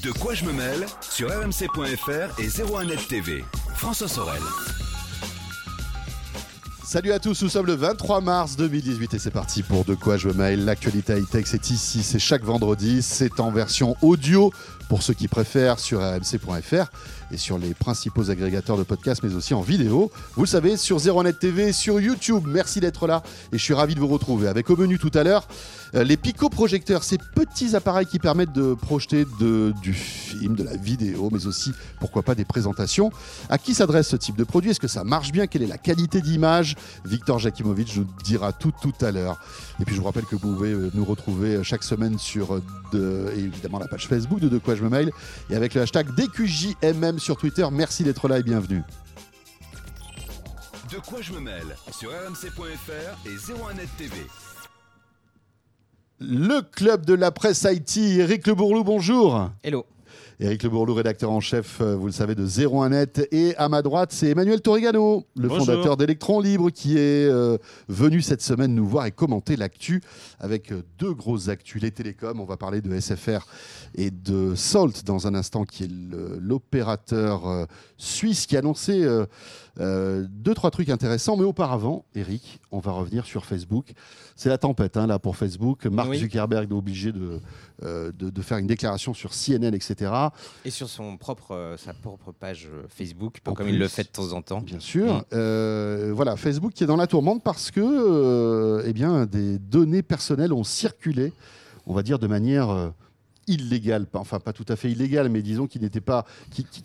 [0.00, 3.44] De quoi je me mêle sur rmc.fr et 01net TV.
[3.76, 4.40] François Sorel.
[6.82, 10.16] Salut à tous, nous sommes le 23 mars 2018 et c'est parti pour De quoi
[10.16, 10.64] je me mêle.
[10.64, 14.52] L'actualité high-tech, c'est ici, c'est chaque vendredi, c'est en version audio
[14.88, 16.90] pour ceux qui préfèrent sur rmc.fr
[17.32, 20.10] et sur les principaux agrégateurs de podcasts, mais aussi en vidéo.
[20.34, 22.44] Vous le savez, sur 01net TV, sur YouTube.
[22.46, 23.22] Merci d'être là
[23.52, 24.48] et je suis ravi de vous retrouver.
[24.48, 25.48] Avec au menu tout à l'heure,
[25.94, 29.24] euh, les pico-projecteurs, ces petits appareils qui permettent de projeter
[29.82, 33.10] du film, de la vidéo, mais aussi, pourquoi pas, des présentations.
[33.48, 34.70] À qui s'adresse ce type de produit?
[34.70, 35.46] Est-ce que ça marche bien?
[35.46, 36.76] Quelle est la qualité d'image?
[37.04, 39.38] Victor Jakimovic nous dira tout tout à l'heure.
[39.82, 42.62] Et puis je vous rappelle que vous pouvez euh, nous retrouver euh, chaque semaine sur
[42.92, 45.10] de, évidemment la page Facebook de De quoi je me mail
[45.50, 47.66] et avec le hashtag DQJMM sur Twitter.
[47.72, 48.84] Merci d'être là et bienvenue.
[50.88, 54.14] De quoi je me mêle sur rmc.fr et 01net TV.
[56.20, 59.50] Le club de la presse IT, Eric Le Bourlou, bonjour.
[59.64, 59.84] Hello.
[60.42, 63.28] Éric Le Bourlou, rédacteur en chef, euh, vous le savez, de 01net.
[63.30, 65.64] Et à ma droite, c'est Emmanuel Torrigano, le Bonjour.
[65.64, 70.00] fondateur d'Electron Libre, qui est euh, venu cette semaine nous voir et commenter l'actu
[70.40, 71.80] avec euh, deux grosses actus.
[71.80, 73.46] Les télécoms, on va parler de SFR
[73.94, 75.90] et de Salt dans un instant, qui est
[76.40, 77.68] l'opérateur
[78.02, 79.26] suisse qui a annoncé euh,
[79.80, 81.36] euh, deux, trois trucs intéressants.
[81.36, 83.92] Mais auparavant, Eric, on va revenir sur Facebook.
[84.34, 85.86] C'est la tempête hein, là pour Facebook.
[85.86, 86.18] Mark Oui.
[86.18, 87.40] Zuckerberg est obligé de,
[87.84, 90.12] euh, de, de faire une déclaration sur CNN, etc.
[90.64, 94.04] Et sur son propre, euh, sa propre page euh, Facebook, En comme il le fait
[94.04, 94.60] de temps en temps.
[94.60, 95.24] Bien sûr.
[95.32, 96.12] Mm.
[96.12, 100.64] Voilà, Facebook qui est dans la tourmente parce que eh bien, des données personnelles ont
[100.64, 101.32] circulé,
[101.86, 102.92] on va dire de manière
[103.46, 106.24] illégale, Pas- enfin pas tout à fait illégale, mais disons qui n'était pas,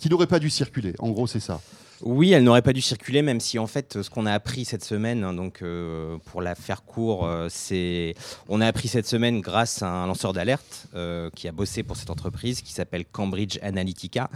[0.09, 0.93] n'aurait pas dû circuler.
[0.99, 1.61] En gros, c'est ça.
[2.03, 4.83] Oui, elle n'aurait pas dû circuler, même si en fait, ce qu'on a appris cette
[4.83, 8.13] semaine, hein, donc euh, pour la faire court, euh, c'est,
[8.49, 11.97] on a appris cette semaine grâce à un lanceur d'alerte euh, qui a bossé pour
[11.97, 14.29] cette entreprise, qui s'appelle Cambridge Analytica.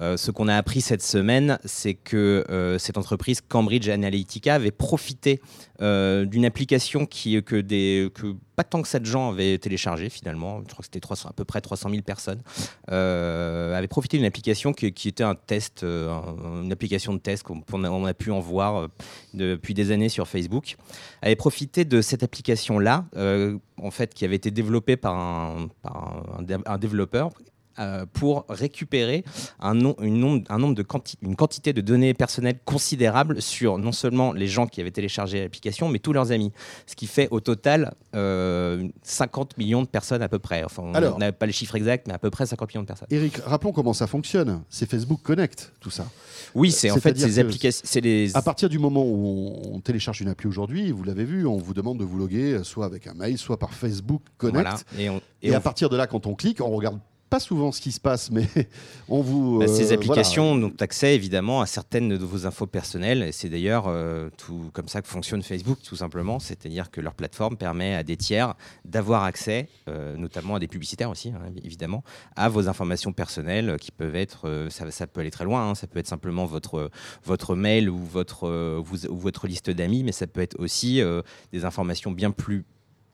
[0.00, 2.44] Ce qu'on a appris cette semaine, c'est que
[2.78, 5.40] cette entreprise Cambridge Analytica avait profité
[5.80, 10.60] d'une application qui que des que pas tant que ça de gens avaient téléchargé finalement.
[10.60, 12.42] Je crois que c'était 300 à peu près 300 000 personnes
[12.88, 17.62] avait profité d'une application qui, qui était un test, un- une application de test qu'on
[17.72, 18.88] on a, pu en voir euh,
[19.34, 20.76] depuis des années sur Facebook.
[21.22, 27.30] Avait profité de cette application-là, euh, en fait, qui avait été développée par un développeur.
[27.78, 29.24] Euh, pour récupérer
[29.60, 33.78] un, nom- une, nombre, un nombre de quanti- une quantité de données personnelles considérable sur
[33.78, 36.52] non seulement les gens qui avaient téléchargé l'application, mais tous leurs amis.
[36.86, 40.64] Ce qui fait au total euh, 50 millions de personnes à peu près.
[40.64, 42.86] Enfin, on Alors- n'a pas les chiffres exacts, mais à peu près 50 millions de
[42.86, 43.08] personnes.
[43.10, 44.62] Eric, rappelons comment ça fonctionne.
[44.68, 46.06] C'est Facebook Connect, tout ça.
[46.54, 48.36] Oui, c'est en fait ces applications, les.
[48.36, 51.56] À partir du moment où on, on télécharge une appli aujourd'hui, vous l'avez vu, on
[51.58, 54.54] vous demande de vous loguer euh, soit avec un mail, soit par Facebook Connect.
[54.62, 54.76] Voilà.
[54.98, 57.40] Et, on- Et, et à on- partir de là, quand on clique, on regarde pas
[57.40, 58.46] souvent ce qui se passe, mais
[59.08, 59.58] on vous.
[59.58, 59.94] bah, euh, ces voilà.
[59.96, 63.22] applications ont accès évidemment à certaines de vos infos personnelles.
[63.22, 66.38] Et c'est d'ailleurs euh, tout comme ça que fonctionne Facebook, tout simplement.
[66.38, 71.10] C'est-à-dire que leur plateforme permet à des tiers d'avoir accès, euh, notamment à des publicitaires
[71.10, 72.02] aussi, hein, évidemment,
[72.36, 74.48] à vos informations personnelles qui peuvent être.
[74.48, 75.70] euh, ça, ça peut aller très loin.
[75.70, 75.74] hein.
[75.74, 76.90] ça peut être simplement votre,
[77.24, 81.00] votre mail ou votre, euh, vous- ou votre liste d'amis, mais ça peut être aussi
[81.02, 81.22] euh,
[81.52, 82.64] des informations bien plus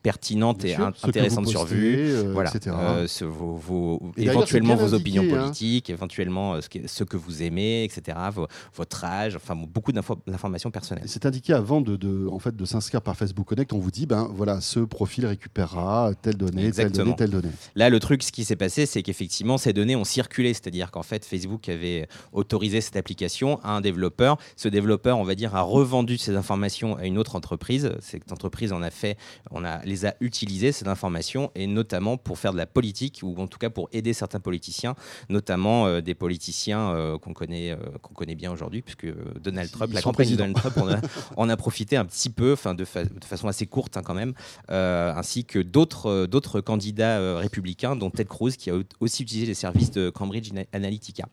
[0.04, 1.97] pertinentes Bien et sûr, in- intéressantes sur postez, vue.
[1.98, 2.53] euh, voilà.
[2.66, 5.37] Euh, ce- vos, vos- Et d'ailleurs, éventuellement vos opinions hein.
[5.44, 9.93] politiques, éventuellement euh, ce, que, ce que vous aimez, etc., vo- votre âge, enfin beaucoup
[9.93, 11.04] d'info- d'informations personnelles.
[11.06, 13.72] C'est indiqué avant de, de- en fait, de s'inscrire par Facebook Connect.
[13.72, 17.48] On vous dit, ben voilà, ce profil récupérera telle donnée, telle donnée, telle donnée.
[17.75, 21.03] Là, le truc, ce qui s'est passé, c'est qu'effectivement, ces données ont circulé, c'est-à-dire qu'en
[21.03, 24.37] fait, Facebook avait autorisé cette application à un développeur.
[24.56, 27.91] Ce développeur, on va dire, a revendu ces informations à une autre entreprise.
[28.00, 29.16] Cette entreprise en a fait,
[29.50, 33.34] on a, les a utilisées ces informations et notamment pour faire de la politique ou
[33.41, 34.94] en tout cas pour aider certains politiciens,
[35.28, 39.06] notamment euh, des politiciens euh, qu'on connaît, euh, qu'on connaît bien aujourd'hui, puisque
[39.41, 40.37] Donald Trump, Ils la campagne de.
[40.37, 41.00] Donald Trump, on a,
[41.37, 44.15] on a profité un petit peu, enfin de, fa- de façon assez courte hein, quand
[44.15, 44.34] même,
[44.69, 49.55] ainsi que d'autres d'autres candidats républicains, dont Ted Cruz, qui a au- aussi utilisé les
[49.55, 51.25] services de Cambridge Ana- Analytica.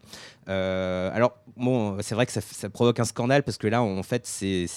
[0.47, 4.67] Alors, bon, c'est vrai que ça, provoque un scandale parce que là, en fait, c'est,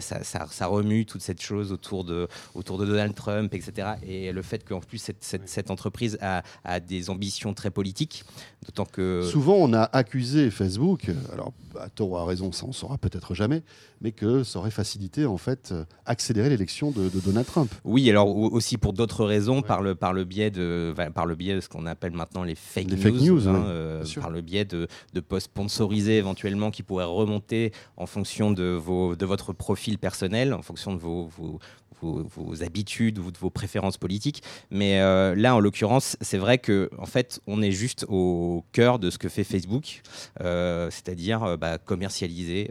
[0.00, 3.88] ça, ça, ça remue toute cette chose autour de, autour de Donald Trump, etc.
[4.06, 8.24] Et le fait qu'en plus, cette, cette, cette entreprise a, a des ambitions très politiques,
[8.66, 9.22] d'autant que.
[9.22, 12.98] Souvent, on a accusé Facebook, euh, alors à tort ou à raison, ça on saura
[12.98, 13.62] peut-être jamais,
[14.00, 17.72] mais que ça aurait facilité, en fait, euh, accélérer l'élection de, de Donald Trump.
[17.84, 21.36] Oui, alors au- aussi pour d'autres raisons, par, le, par, le biais de, par le
[21.36, 24.04] biais de ce qu'on appelle maintenant les fake Les news, fake news, hein, ouais, euh,
[24.20, 29.14] par le biais de, de posts sponsorisés éventuellement qui pourraient remonter en fonction de, vos,
[29.14, 31.60] de votre profil personnel, en fonction de vos, vos,
[32.00, 34.42] vos, habitudes ou de vos préférences politiques.
[34.70, 38.98] Mais euh, là, en l'occurrence, c'est vrai que en fait, on est juste au cœur
[38.98, 40.02] de ce que fait Facebook,
[40.40, 42.70] euh, c'est-à-dire euh, bah, commercialiser.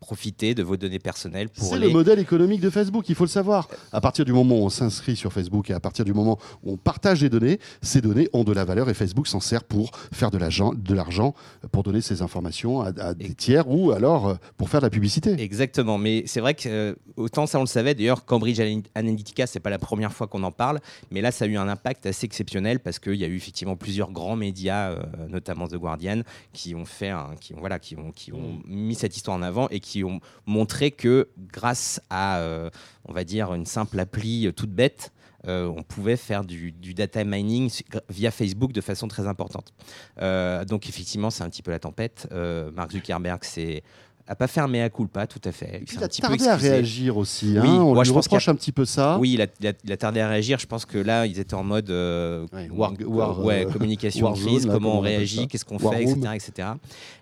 [0.00, 3.24] Profiter de vos données personnelles pour C'est les le modèle économique de Facebook, il faut
[3.24, 3.68] le savoir.
[3.92, 6.72] À partir du moment où on s'inscrit sur Facebook et à partir du moment où
[6.72, 9.90] on partage des données, ces données ont de la valeur et Facebook s'en sert pour
[10.12, 11.34] faire de l'argent,
[11.72, 14.90] pour donner ces informations à, à des tiers ou alors euh, pour faire de la
[14.90, 15.34] publicité.
[15.40, 17.94] Exactement, mais c'est vrai que euh, autant ça on le savait.
[17.94, 18.60] D'ailleurs, Cambridge
[18.94, 20.80] Analytica, c'est pas la première fois qu'on en parle,
[21.10, 23.76] mais là ça a eu un impact assez exceptionnel parce qu'il y a eu effectivement
[23.76, 26.22] plusieurs grands médias, euh, notamment The Guardian,
[26.52, 29.68] qui ont fait, un- qui voilà, qui ont qui ont mis cette histoire en avant
[29.70, 32.70] et qui ont montré que grâce à, euh,
[33.04, 35.12] on va dire, une simple appli toute bête.
[35.46, 37.70] euh, on pouvait faire du, data mining
[38.08, 39.72] via Facebook de façon très importante.
[40.20, 42.28] Euh, donc effectivement, c'est un petit peu la tempête.
[42.74, 43.82] Mark Zuckerberg c'est
[44.28, 45.76] a pas fait un mea culpa, tout à fait.
[45.76, 47.56] Et puis s'est il a tardé à réagir aussi.
[47.56, 47.62] hein.
[47.64, 49.16] Oui, on moi, lui je reproche un petit peu ça.
[49.18, 50.58] Oui, il a, il a- il a tardé à réagir.
[50.58, 54.26] Je pense que là, ils étaient en mode euh, Ouais, war- war- ouais, euh, communication
[54.32, 56.68] crise, là, comment on on réagit, qu'est-ce qu'on fait, etc., etc.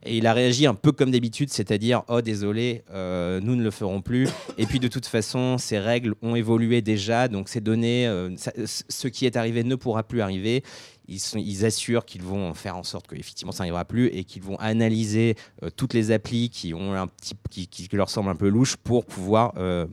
[0.05, 3.71] Et il a réagi un peu comme d'habitude, c'est-à-dire oh désolé, euh, nous ne le
[3.71, 4.29] ferons plus.
[4.59, 8.07] Et puis de toute façon, ces règles ont évolué déjà, donc ces données,
[8.37, 8.53] ça-
[8.89, 10.63] ce qui est arrivé ne pourra plus arriver.
[11.09, 14.57] Ils, assurent qu'ils vont faire en sorte que effectivement ça n'arrivera plus et qu'ils vont
[14.57, 17.37] analyser euh, toutes les applis qui ont un petit
[17.69, 19.87] qui, leur semblent un peu louches pour pouvoir euh,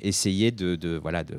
[0.00, 1.38] essayer de, voilà de-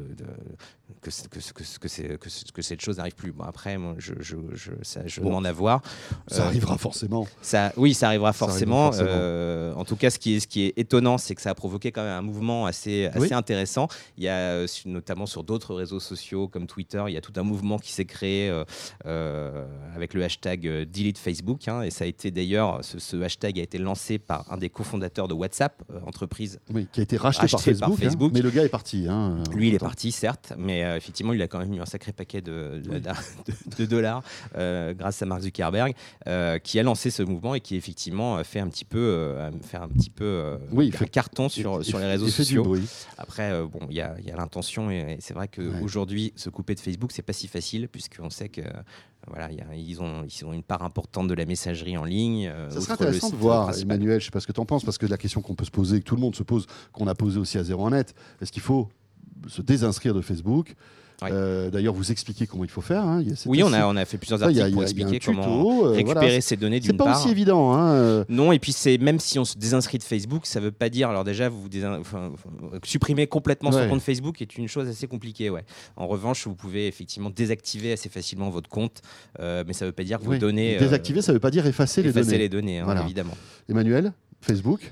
[1.01, 3.31] que, cette chose n'arrive plus.
[3.31, 5.27] Bon, après, moi, je, je, je, ça, je Bon.
[5.27, 5.81] demande à voir.
[6.27, 7.27] Ça Euh, arrivera forcément.
[7.41, 8.91] ça, oui, ça arrivera Ça arrivera forcément.
[8.95, 11.55] Euh, en tout cas, ce qui est, ce qui est étonnant, c'est que ça a
[11.55, 13.33] provoqué quand même un mouvement assez, assez Oui.
[13.33, 13.87] intéressant.
[14.17, 17.33] Il y a euh, notamment sur d'autres réseaux sociaux comme Twitter, il y a tout
[17.35, 18.49] un mouvement qui s'est créé
[19.05, 19.65] euh,
[19.95, 20.61] avec le hashtag
[20.91, 21.67] Delete Facebook.
[21.67, 24.69] hein, et ça a été d'ailleurs, ce, ce hashtag a été lancé par un des
[24.69, 26.59] cofondateurs de WhatsApp, entreprise.
[26.73, 27.79] Oui, qui a été racheté, Racheté par Facebook.
[27.89, 28.01] par hein.
[28.09, 28.31] Facebook.
[28.33, 29.05] mais le gars est parti.
[29.09, 31.85] hein, Lui, il est parti, certes, mais euh, effectivement, il a quand même eu un
[31.85, 34.23] sacré paquet de, de- de- de dollars
[34.57, 35.93] euh, grâce à Mark Zuckerberg,
[36.27, 39.87] euh, qui a lancé ce mouvement et qui effectivement fait un petit peu, fait un
[39.87, 42.43] petit peu Oui, il un fait- carton sur, Il- sur il- les réseaux il fait
[42.43, 42.63] du sociaux.
[42.63, 42.87] bruit.
[43.17, 45.65] Après, bon, il y a, l'intention et, et c'est vrai Ouais.
[45.79, 48.61] qu'aujourd'hui, se couper de Facebook, c'est pas si facile puisqu'on sait que
[49.27, 52.03] voilà, il y a- ils, ont, ils ont une part importante de la messagerie en
[52.05, 52.47] ligne.
[52.47, 53.95] euh, Ça serait intéressant de voir, principal.
[53.95, 55.55] Emmanuel, je ne sais pas ce que tu en penses, parce que la question qu'on
[55.55, 58.13] peut se poser, que tout le monde se pose, qu'on a posée aussi à 01net,
[58.41, 58.87] est-ce qu'il faut
[59.47, 60.75] se désinscrire de Facebook
[61.21, 61.29] Ouais.
[61.31, 63.01] Euh, D'ailleurs, vous expliquez comment il faut faire.
[63.05, 63.21] hein.
[63.21, 64.73] Il y a- c'est Oui, on a, on a fait plusieurs ça, il y articles
[64.73, 66.41] a- pour a expliquer tuto, comment euh, récupérer voilà.
[66.41, 67.21] ces données C'est d'une pas part.
[67.21, 67.71] aussi évident.
[67.73, 68.25] hein, euh.
[68.27, 71.09] Non, et puis c'est même si on se désinscrit de Facebook, ça veut pas dire.
[71.09, 72.49] Alors déjà, vous désin- enfin, enfin,
[72.83, 73.83] supprimer complètement Ouais.
[73.83, 75.49] son compte Facebook est une chose assez compliquée.
[75.49, 75.63] Ouais.
[75.95, 79.01] En revanche, vous pouvez effectivement désactiver assez facilement votre compte,
[79.39, 80.35] euh, mais ça veut pas dire que Oui.
[80.35, 80.75] vos données.
[80.75, 82.37] euh, Désactiver, ça ne veut pas dire effacer, les effacer données.
[82.39, 83.03] les données, hein, Voilà.
[83.03, 83.37] évidemment.
[83.69, 84.11] Emmanuel,
[84.41, 84.91] Facebook?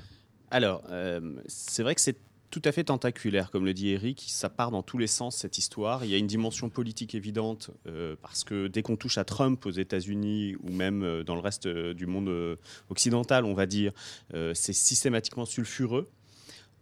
[0.50, 2.16] Alors, euh, c'est vrai que c'est
[2.54, 4.26] tout à fait tentaculaire, comme le dit Eric.
[4.28, 6.04] Ça part dans tous les sens, cette histoire.
[6.04, 9.66] Il y a une dimension politique évidente, euh, parce que dès qu'on touche à Trump
[9.66, 12.56] aux États-Unis, ou même euh, dans le reste euh, du monde
[12.90, 13.92] occidental, on va dire,
[14.52, 16.08] c'est systématiquement sulfureux.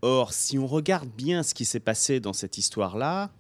[0.04, 3.30] Or, si on regarde bien ce qui s'est passé dans cette histoire-là,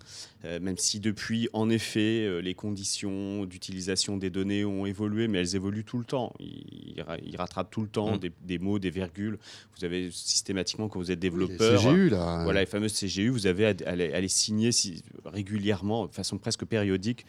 [0.44, 5.38] euh, même si depuis, en effet, euh, les conditions d'utilisation des données ont évolué, mais
[5.40, 6.32] elles évoluent tout le temps.
[6.38, 8.18] Ils, ils ra- ils rattrapent tout le temps Mm.
[8.18, 9.38] des, des mots, des virgules.
[9.76, 12.44] Vous avez systématiquement, quand vous êtes Les développeur, CGU, là.
[12.44, 16.12] voilà, les fameuses CGU, vous avez à, à les, à les signer si- régulièrement, de
[16.12, 17.26] façon presque périodique,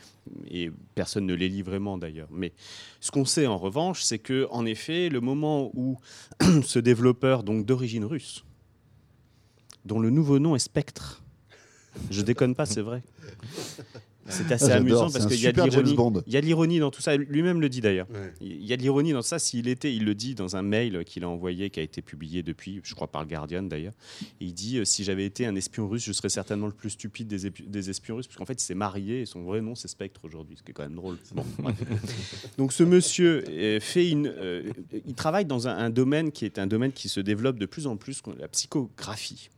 [0.51, 2.27] et personne ne les lit vraiment d'ailleurs.
[2.31, 2.53] Mais
[2.99, 5.97] ce qu'on sait en revanche, c'est que en effet, le moment où
[6.63, 8.43] ce développeur, donc d'origine russe,
[9.85, 11.21] dont le nouveau nom est Spectre,
[12.09, 13.03] je déconne pas, c'est vrai.
[14.27, 15.95] C'est assez Ah, amusant parce qu'il y a de l'ironie.
[16.27, 17.17] Il y a de l'ironie dans tout ça.
[17.17, 18.07] Lui-même le dit d'ailleurs.
[18.41, 19.39] Il y a de l'ironie dans ça.
[19.39, 22.43] S'il était, il le dit dans un mail qu'il a envoyé, qui a été publié
[22.43, 23.93] depuis, je crois par le Guardian d'ailleurs.
[24.39, 27.27] Il dit euh, si j'avais été un espion russe, je serais certainement le plus stupide
[27.27, 30.21] des, espions russes, parce qu'en fait, il s'est marié et son vrai nom c'est Spectre
[30.23, 31.17] aujourd'hui, ce qui est quand même drôle.
[31.33, 31.45] Bon.
[32.57, 34.63] Donc ce monsieur euh, fait une, euh,
[35.05, 37.87] il travaille dans un, un domaine qui est un domaine qui se développe de plus
[37.87, 39.49] en plus, la psychographie.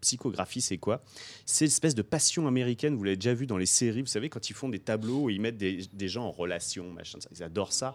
[0.00, 1.02] Psychographie, c'est quoi?
[1.46, 4.50] C'est l'espèce de passion américaine, vous l'avez déjà vu dans les séries, vous savez, quand
[4.50, 7.72] ils font des tableaux où ils mettent des, des gens en relation, machin, ils adorent
[7.72, 7.94] ça.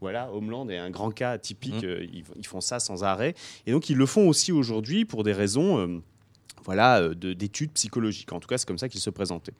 [0.00, 1.84] Voilà, Homeland est un grand cas typique, Mhm.
[1.84, 3.34] euh, ils, ils font ça sans arrêt.
[3.66, 5.78] Et donc ils le font aussi aujourd'hui pour des raisons...
[5.78, 6.00] euh,
[6.64, 8.32] voilà, euh, de- d'études psychologiques.
[8.32, 9.52] En tout cas, c'est comme ça qu'il se présentait.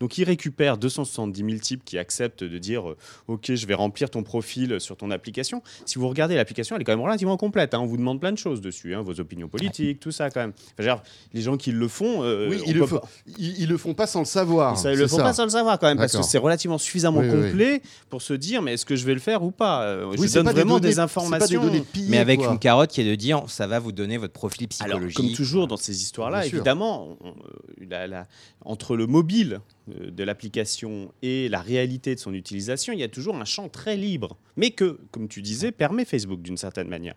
[0.00, 2.96] Donc, il récupère 270 000 types qui acceptent de dire euh,
[3.28, 5.62] Ok, je vais remplir ton profil sur ton application.
[5.86, 7.74] Si vous regardez l'application, elle est quand même relativement complète.
[7.74, 7.80] hein.
[7.80, 10.52] On vous demande plein de choses dessus, hein, vos opinions politiques, tout ça quand même.
[10.78, 11.00] Enfin,
[11.32, 13.94] les gens qui le font, euh, Oui, ils le, font, pas- ils, ils le font
[13.94, 14.78] pas sans le savoir.
[14.78, 15.22] ça, ils le font ça.
[15.24, 17.48] pas sans le savoir quand même, parce que c'est relativement suffisamment Oui, oui, oui.
[17.50, 19.82] complet pour se dire mais est-ce que je vais le faire ou pas?
[19.82, 21.60] Euh, Oui, Je c'est donne pas vraiment données- des, c'est pas informations.
[21.60, 22.52] des données pillées, Mais avec quoi.
[22.52, 25.16] une carotte qui est de dire ça va vous donner votre profil Alors, psychologique.
[25.16, 28.24] comme toujours dans ces histoires-là, Évidemment, euh,
[28.64, 33.36] entre le mobile de l'application et la réalité de son utilisation, il y a toujours
[33.36, 37.14] un champ très libre, mais que, comme tu disais, permet Facebook d'une certaine manière.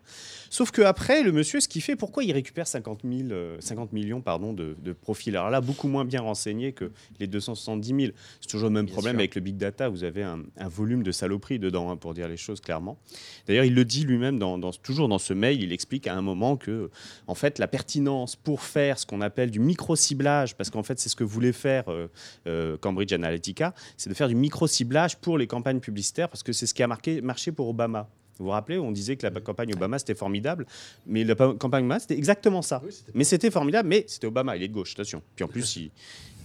[0.50, 3.28] Sauf qu'après, le monsieur, ce qu'il fait, pourquoi il récupère 50, 000,
[3.60, 5.36] 50 millions pardon, de, profils?
[5.36, 8.12] Alors là, beaucoup moins bien renseignés que les 270 000.
[8.40, 11.58] C'est toujours le même problème avec le big data, vous avez un, volume de saloperie
[11.60, 12.98] dedans, hein, pour dire les choses clairement.
[13.46, 16.56] D'ailleurs, il le dit lui-même, dans, toujours dans ce mail, il explique à un moment
[16.56, 16.90] que,
[17.28, 21.08] en fait, la pertinence pour faire ce qu'on appelle du micro-ciblage, parce qu'en fait, c'est
[21.08, 21.84] ce que voulait faire...
[21.88, 22.08] Euh,
[22.46, 26.66] euh, Cambridge Analytica, c'est de faire du micro-ciblage pour les campagnes publicitaires, parce que c'est
[26.66, 28.08] ce qui a marqué, marché pour Obama.
[28.38, 30.66] Vous vous rappelez, on disait que la campagne Obama c'était formidable,
[31.06, 32.82] mais la campagne Obama c'était exactement ça.
[33.14, 35.22] mais c'était formidable, mais c'était Obama, il est de gauche, attention.
[35.34, 35.90] Puis en plus, il,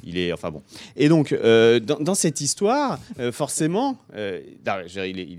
[0.04, 0.62] il est, enfin bon.
[0.96, 4.42] Et donc, euh, dans, cette histoire, euh, forcément, euh,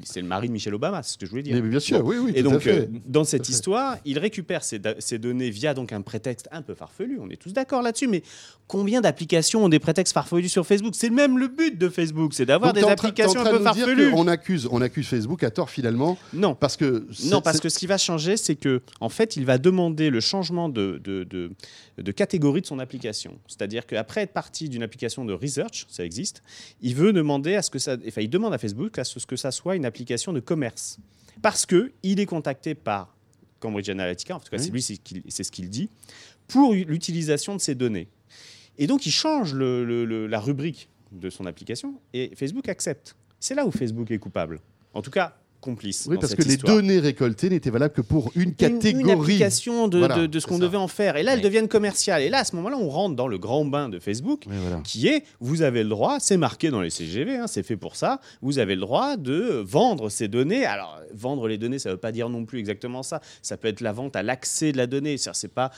[0.06, 1.54] c'est le mari de Michelle Obama, c'est ce que je voulais dire.
[1.54, 2.32] Mais bien sûr, oui, oui.
[2.34, 2.68] Et donc,
[3.06, 7.18] dans cette histoire, il récupère ces, ces, données via donc un prétexte un peu farfelu.
[7.20, 8.22] On est tous d'accord là-dessus, mais
[8.66, 10.94] combien d'applications ont des prétextes farfelus sur Facebook?
[10.96, 14.12] C'est même le but de Facebook, c'est d'avoir des applications un peu farfelues.
[14.14, 16.18] On accuse, on accuse Facebook à tort finalement.
[16.32, 19.44] Non, parce que non, parce que ce qui va changer, c'est que en fait, il
[19.44, 21.50] va demander le changement de, de, de,
[21.98, 23.38] de catégorie de son application.
[23.46, 26.42] C'est-à-dire qu'après être parti d'une application de research, ça existe,
[26.80, 29.36] il veut demander à ce que ça, enfin, il demande à Facebook à ce que
[29.36, 30.98] ça soit une application de commerce,
[31.40, 33.16] parce que il est contacté par
[33.60, 35.88] Cambridge Analytica, en tout cas c'est lui, c'est ce qu'il dit,
[36.48, 38.08] pour l'utilisation de ces données.
[38.78, 43.16] Et donc il change la rubrique de son application et Facebook accepte.
[43.38, 44.60] C'est là où Facebook est coupable.
[44.94, 46.06] En tout cas, complice.
[46.10, 49.02] Oui, parce que les données récoltées n'étaient valables que pour une catégorie.
[49.02, 51.16] Une, application de, de, ce qu'on devait en faire.
[51.16, 52.22] Et là, elles deviennent commerciales.
[52.22, 54.44] Et là, à ce moment-là, on rentre dans le grand bain de Facebook,
[54.84, 57.96] qui est vous avez le droit, c'est marqué dans les CGV, hein, c'est fait pour
[57.96, 60.66] ça, vous avez le droit de vendre ces données.
[60.66, 63.20] Alors, vendre les données, ça ne veut pas dire non plus exactement ça.
[63.40, 65.16] Ça peut être la vente à l'accès de la donnée.
[65.16, 65.70] C'est pas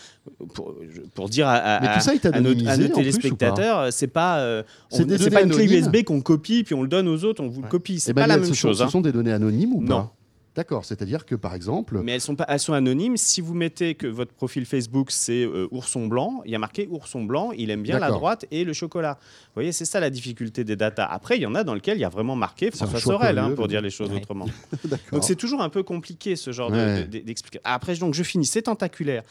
[0.54, 0.74] pour,
[1.14, 5.66] pour dire à, à, ça, à nos, téléspectateurs, c'est pas, euh, c'est pas une clé
[5.66, 8.00] USB qu'on copie puis on le donne aux autres, on vous le copie.
[8.00, 8.78] C'est eh ben, pas la même chose.
[8.78, 8.88] Ce hein.
[8.88, 10.10] sont des données anonymes non.
[10.54, 12.00] D'accord, c'est-à-dire que par exemple.
[12.04, 13.16] Mais elles sont, pas, elles sont anonymes.
[13.16, 16.86] Si vous mettez que votre profil Facebook c'est euh, ourson blanc, il y a marqué
[16.88, 19.18] ourson blanc, il aime bien la droite et le chocolat.
[19.20, 21.06] Vous voyez, c'est ça la difficulté des datas.
[21.06, 23.50] Après, il y en a dans lequel il y a vraiment marqué François Sorel, hein,
[23.56, 24.46] pour dire les choses autrement.
[25.12, 27.62] donc c'est toujours un peu compliqué ce genre d'explication.
[27.64, 29.24] Après, donc je finis, c'est tentaculaire.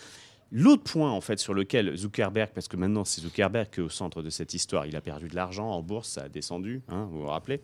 [0.56, 3.90] L'autre point, en fait, sur lequel Zuckerberg, parce que maintenant c'est Zuckerberg qui est au
[3.90, 7.08] centre de cette histoire, il a perdu de l'argent en bourse, ça a descendu, hein,
[7.10, 7.60] vous vous rappelez,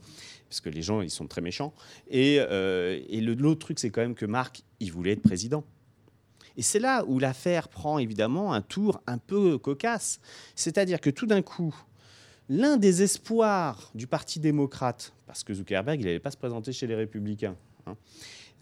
[0.49, 1.71] parce que les gens, ils sont très méchants.
[2.09, 5.63] Et, euh, et l'autre truc, c'est quand même que Marc, il voulait être président.
[6.57, 10.19] Et c'est là où l'affaire prend évidemment un tour un peu cocasse.
[10.55, 11.75] C'est-à-dire que tout d'un coup,
[12.49, 16.87] l'un des espoirs du Parti démocrate, parce que Zuckerberg, il n'allait pas se présenter chez
[16.87, 17.55] les républicains,
[17.85, 17.95] hein,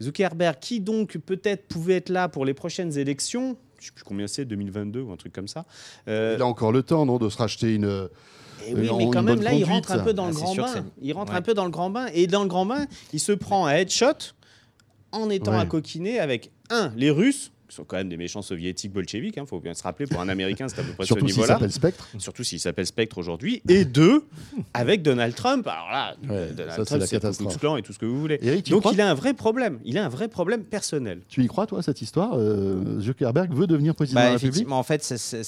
[0.02, 4.04] Zuckerberg, qui donc peut-être pouvait être là pour les prochaines élections, je ne sais plus
[4.04, 5.64] combien c'est, 2022 ou un truc comme ça.
[6.08, 8.08] Euh, il a encore le temps, non, de se racheter une.
[8.66, 10.84] Et oui, mais quand même, là, il rentre un peu dans le ah, grand bain.
[11.00, 12.06] Il rentre un peu dans le grand bain.
[12.12, 14.34] Et dans le grand bain, il se prend un headshot
[15.12, 19.36] en étant à coquiner avec, un, les Russes, sont quand même des méchants soviétiques bolcheviques,
[19.36, 21.28] il hein, faut bien se rappeler, pour un Américain, c'est à peu près ce niveau-là.
[21.28, 22.08] Surtout s'il s'appelle Spectre.
[22.18, 23.62] Surtout s'il s'appelle Spectre aujourd'hui.
[23.68, 24.24] Et deux,
[24.74, 25.66] avec Donald Trump.
[25.66, 28.38] Alors là, Donald Trump, c'est tout clan et tout ce que vous voulez.
[28.68, 29.78] Donc il a un vrai problème.
[29.84, 31.20] Il a un vrai problème personnel.
[31.28, 34.70] Tu y crois, toi, cette histoire euh, Zuckerberg veut devenir président bah, de la République
[34.70, 35.42] En fait, c'est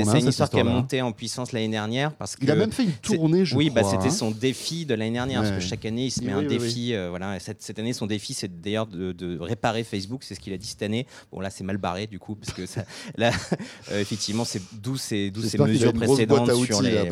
[0.00, 2.12] une histoire qui a monté en puissance l'année dernière.
[2.12, 3.82] Parce il a même fait une tournée, je oui, crois.
[3.82, 4.16] Oui, bah, c'était hein.
[4.16, 5.42] son défi de l'année dernière.
[5.42, 6.94] Parce que chaque année, il se met un défi.
[6.94, 10.22] Euh, voilà, cette année, son défi, c'est d'ailleurs de réparer Facebook.
[10.24, 11.06] C'est ce qu'il a dit année.
[11.32, 12.84] Bon, là, c'est mal barré du coup, parce que ça,
[13.16, 13.32] là,
[13.90, 17.08] euh, effectivement, c'est d'où ces, ces mesures précédentes sur, les,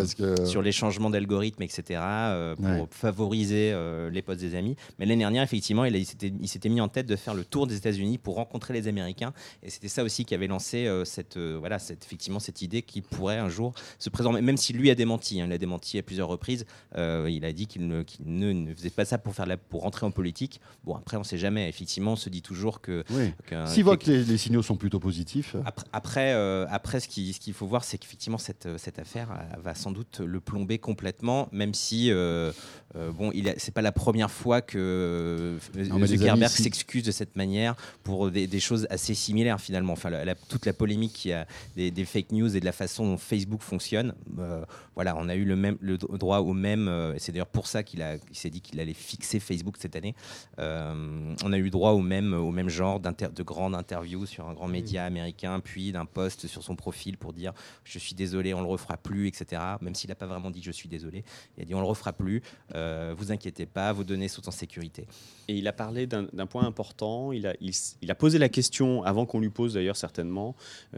[0.47, 4.77] sur les changements d'algorithmes, etc., euh, pour favoriser euh, les postes des amis.
[4.99, 7.77] Mais l'année dernière, effectivement, il, il s'était mis en tête de faire le tour des
[7.77, 12.05] États-Unis pour rencontrer les Américains, et c'était ça aussi qui avait lancé cette, voilà, cette,
[12.05, 15.47] effectivement, cette idée qu'il pourrait un jour se présenter, même si lui a démenti, hein,
[15.49, 16.65] il a démenti à plusieurs reprises,
[16.97, 20.07] il a dit qu'il ne, ne, ne, faisait pas ça pour, faire la, pour rentrer
[20.07, 20.61] en politique.
[20.85, 21.69] Bon, après, on ne sait jamais.
[21.69, 23.05] Effectivement, on se dit toujours que.
[23.11, 23.33] Oui.
[23.67, 25.57] Si votre les, signaux sont plutôt positifs.
[25.93, 29.61] Après, euh, après, ce qu'il ce qu'il faut voir, c'est qu'effectivement, cette, cette affaire euh,
[29.61, 32.53] va sans doute le plomber complètement, même si, euh,
[32.95, 38.61] bon, il c'est pas la première fois que Zuckerberg s'excuse de cette manière pour des,
[38.61, 39.93] choses assez similaires, finalement.
[39.93, 40.11] Enfin,
[40.49, 41.47] toute la polémique qui a
[41.77, 44.15] des, fake news et de la façon dont Facebook fonctionne,
[44.95, 48.05] voilà, on a eu le, même, le droit au même, c'est d'ailleurs pour ça qu'il
[48.33, 50.15] s'est dit qu'il allait fixer Facebook cette année.
[50.59, 54.69] on a eu droit au même, au même genre de grandes interview sur un grand
[54.69, 57.53] média américain, puis d'un post sur son profil pour dire
[57.85, 59.63] je suis désolé, on le refera plus, etc.
[59.81, 61.25] Même s'il n'a pas vraiment dit je suis désolé,
[61.57, 62.43] il a dit on le refera plus.
[62.75, 62.82] Euh,
[63.17, 65.07] vous inquiétez pas, vos données sont en sécurité.
[65.49, 67.33] Et il a parlé d'un point important.
[67.33, 70.55] Il a, il, a, posé la question, avant qu'on lui pose d'ailleurs certainement,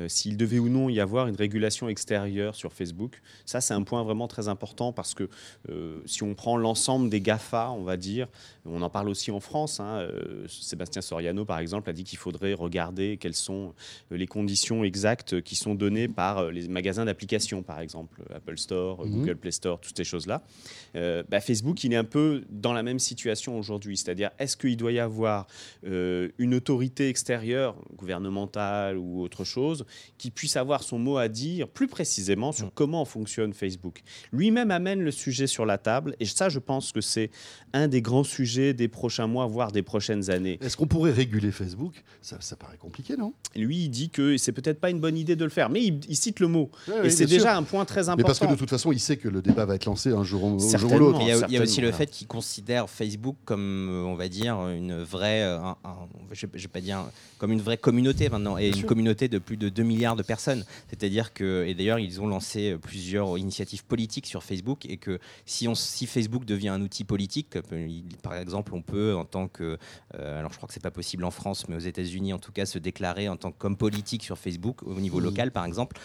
[0.07, 3.21] s'il devait ou non y avoir une régulation extérieure sur Facebook.
[3.47, 5.29] Ça, c'est un point vraiment très important parce que
[6.07, 8.29] si on prend l'ensemble des GAFA, on va dire,
[8.67, 9.81] on en parle aussi en France.
[9.81, 10.07] Hein,
[10.49, 13.75] Sébastien Soriano, par exemple, a dit qu'il faudrait regarder quelles sont
[14.11, 19.13] les conditions exactes qui sont données par les magasins d'applications, par exemple, Apple Store, mhm.
[19.13, 20.43] Google Play Store, toutes ces choses-là.
[20.97, 23.97] Euh, bah, Facebook, il est un peu dans la même situation aujourd'hui.
[23.97, 25.47] C'est-à-dire, est-ce qu'il doit y avoir
[25.87, 29.85] euh, une autorité extérieure, gouvernementale ou autre chose,
[30.19, 32.73] qui puisse avoir son mot à dire plus précisément sur mm.
[32.75, 34.03] comment fonctionne Facebook?
[34.33, 37.31] Lui-même amène le sujet sur la table, et ça, je pense que c'est
[37.73, 40.59] un des grands sujets des prochains mois, voire des prochaines années.
[40.61, 42.03] Est-ce qu'on pourrait réguler Facebook?
[42.21, 43.33] Ça, paraît compliqué, non?
[43.57, 46.17] Lui, il dit que c'est peut-être pas une bonne idée de le faire, mais il,
[46.17, 46.71] cite le mot.
[47.03, 48.17] et c'est déjà un point très important.
[48.17, 50.23] Mais parce que de toute façon, il sait que le débat va être lancé un
[50.23, 50.59] jour, ou
[50.99, 51.21] l'autre.
[51.23, 55.03] Il, y a aussi le fait qu'il considère Facebook comme, euh, on va dire, une
[55.03, 55.59] vraie, euh,
[56.33, 57.05] je, vais pas dire,
[57.39, 60.65] comme une vraie communauté maintenant, et une communauté de plus de 2 milliards de personnes.
[60.89, 65.69] C'est-à-dire que, et d'ailleurs, ils ont lancé plusieurs initiatives politiques sur Facebook, et que si,
[65.69, 67.59] on, si Facebook devient un outil politique,
[68.23, 69.79] par exemple, on peut, en tant que,
[70.19, 72.53] euh, alors je crois que c'est pas possible en France, mais aux États-Unis en tout
[72.53, 75.97] cas, se déclarer en tant qu'homme politique sur Facebook au niveau local, par exemple.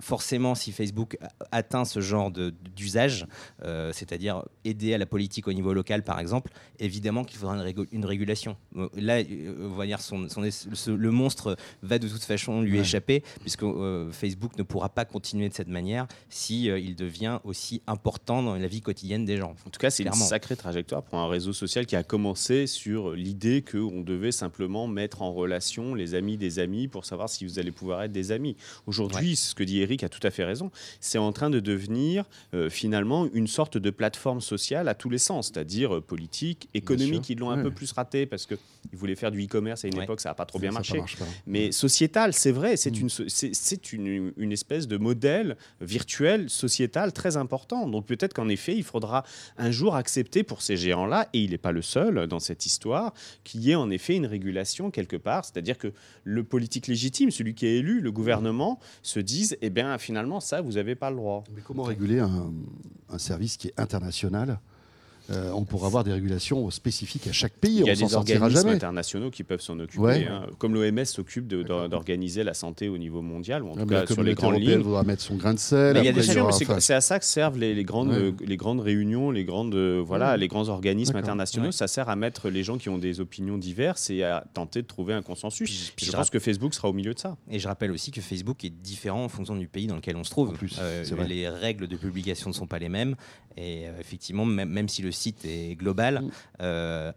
[0.00, 1.16] forcément, si Facebook
[1.50, 3.26] atteint ce genre d'usage,
[3.64, 7.56] euh, c'est-à-dire aider à la politique au niveau local, par exemple, évidemment qu'il faudra
[7.92, 8.56] une, régulation.
[8.76, 13.22] Euh, là, euh, on va dire son, le monstre va de toute façon lui échapper,
[13.40, 13.64] puisque
[14.12, 18.66] Facebook ne pourra pas continuer de cette manière si il devient aussi important dans la
[18.66, 19.54] vie quotidienne des gens.
[19.66, 23.12] En tout cas, c'est une sacrée trajectoire pour un réseau social qui a commencé sur
[23.12, 27.58] l'idée qu'on devait simplement mettre en relation les amis des amis pour savoir si vous
[27.58, 28.56] allez pouvoir être des amis.
[28.86, 32.24] Aujourd'hui, ce que dit Eric a tout à fait raison, c'est en train de devenir
[32.70, 37.28] finalement une sorte de plateforme sociale à tous les sens, c'est-à-dire euh, politique, économique.
[37.30, 38.58] Ils l'ont un peu plus raté parce qu'ils
[38.92, 41.02] voulaient faire du e-commerce à une époque, ça n'a pas trop bien marché.
[41.46, 43.08] Mais sociétal, c'est vrai, c'est mm.
[43.92, 47.88] une, une, une, espèce de modèle virtuel, sociétal très important.
[47.88, 49.24] Donc peut-être qu'en effet, il faudra
[49.58, 53.12] un jour accepter pour ces géants-là, et il n'est pas le seul dans cette histoire,
[53.44, 55.92] qu'il y ait en effet une régulation quelque part, c'est-à-dire que
[56.24, 60.60] le politique légitime, celui qui est élu, le gouvernement, se dise, eh bien finalement, ça,
[60.60, 61.44] vous n'avez pas le droit.
[61.54, 62.52] Mais comment réguler un,
[63.08, 64.73] un service qui est international nationale
[65.30, 67.78] euh, on pourra avoir des régulations spécifiques à chaque pays.
[67.78, 70.46] Il y a des organismes internationaux qui peuvent s'en occuper, hein.
[70.58, 74.34] comme l'OMS s'occupe d'organiser la santé au niveau mondial, ou en tout cas sur les
[74.34, 74.80] grandes lignes.
[74.80, 75.96] voudra mettre son grain de sel.
[76.78, 80.68] C'est à ça que servent les, grandes, les grandes réunions, les, grandes, voilà, les grands
[80.68, 81.72] organismes internationaux.
[81.72, 84.86] Ça sert à mettre les gens qui ont des opinions diverses et à tenter de
[84.86, 85.92] trouver un consensus.
[85.96, 87.36] je, pense que Facebook sera au milieu de ça.
[87.50, 90.24] Et je rappelle aussi que Facebook est différent en fonction du pays dans lequel on
[90.24, 90.52] se trouve.
[90.52, 93.16] Plus, euh, les règles de publication ne sont pas les mêmes.
[93.56, 96.30] Et euh, effectivement, même, même si le site est global, mm.
[96.60, 97.12] euh,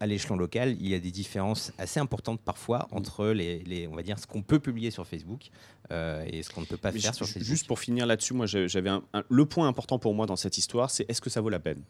[0.00, 2.96] à l'échelon local, il y a des différences assez importantes parfois mm.
[2.96, 5.50] entre les, on va dire, ce qu'on peut publier sur Facebook
[5.90, 7.46] euh, et ce qu'on ne peut pas faire sur Facebook.
[7.46, 8.90] Juste pour finir là-dessus, moi j'avais
[9.28, 11.82] le point important pour moi dans cette histoire, c'est est-ce que ça vaut la peine?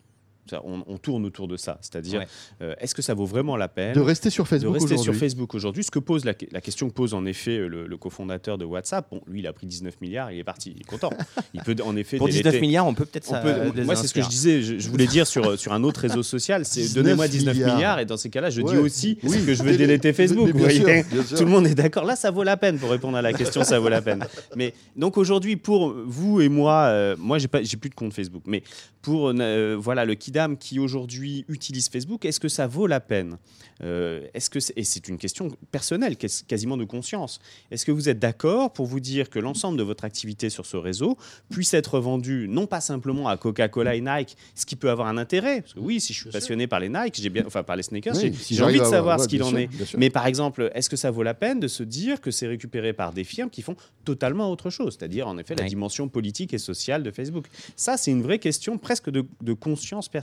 [0.65, 1.79] On, tourne autour de ça.
[1.81, 2.25] C'est-à-dire,
[2.61, 5.15] euh, est-ce que ça vaut vraiment la peine de rester sur Facebook de rester sur
[5.15, 5.85] Facebook aujourd'hui?
[5.85, 9.07] Ce que pose la, question que pose en effet le, cofondateur de WhatsApp.
[9.11, 11.11] Bon, lui, il a pris 19 milliards, il est parti, il est content.
[11.55, 13.43] Il peut en effet pour 19 milliards, on peut peut-être ça.
[13.85, 14.63] moi, c'est ce que je disais.
[14.63, 18.01] Je, voulais dire sur sur un autre réseau social, c'est donnez-moi 19 milliards.
[18.01, 20.51] et dans ces cas-là, je dis aussi que je veux déléter Facebook.
[20.51, 22.05] vous voyez Tout le monde est d'accord.
[22.05, 23.65] Là, ça vaut la peine pour répondre à la question.
[23.65, 24.25] ça vaut la peine.
[24.57, 28.13] Mais donc aujourd'hui, pour vous et moi, euh, moi, j'ai pas, j'ai plus de compte
[28.13, 28.43] Facebook.
[28.47, 28.63] Mais
[29.01, 33.37] pour euh, voilà le Kidam qui aujourd'hui utilise Facebook, est-ce que ça vaut la peine?
[33.83, 37.41] Euh, Est-ce que et c'est une question personnelle, quasiment de conscience.
[37.71, 40.77] Est-ce que vous êtes d'accord pour vous dire que l'ensemble de votre activité sur ce
[40.77, 41.19] réseau
[41.51, 45.19] puisse être vendue non pas simplement à Coca-Cola et Nike, ce qui peut avoir un
[45.19, 45.61] intérêt?
[45.63, 47.83] Parce que oui, si je suis passionné par les Nike, j'ai bien, enfin par les
[47.83, 49.69] sneakers, j'ai envie de savoir ce qu'il en est.
[49.99, 52.93] Mais par exemple, est-ce que ça vaut la peine de se dire que c'est récupéré
[52.93, 56.59] par des firmes qui font totalement autre chose, c'est-à-dire en effet la dimension politique et
[56.59, 57.47] sociale de Facebook?
[57.77, 60.22] Ça, c'est une vraie question presque de, de conscience personnelle.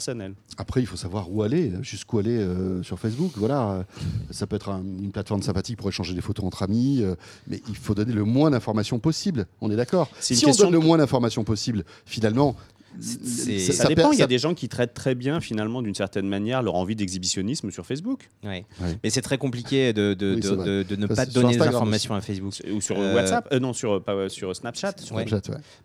[0.57, 3.31] Après, il faut savoir où aller, jusqu'où aller euh, sur Facebook.
[3.35, 3.85] Voilà,
[4.31, 7.15] ça peut être une plateforme sympathique pour échanger des photos entre amis, euh,
[7.47, 9.45] mais il faut donner le moins d'informations possible.
[9.61, 10.09] On est d'accord.
[10.19, 12.55] Si on donne le moins d'informations possible, finalement,
[12.99, 14.11] ça, dépend.
[14.11, 16.95] Il y a des gens qui traitent très bien, finalement, d'une certaine manière, leur envie
[16.95, 18.29] d'exhibitionnisme sur Facebook.
[18.43, 18.63] Oui.
[19.03, 22.53] Mais c'est très compliqué de, de, de, ne pas donner des informations à Facebook.
[22.71, 24.93] Ou sur euh, WhatsApp euh, Non, sur, pas, sur Snapchat.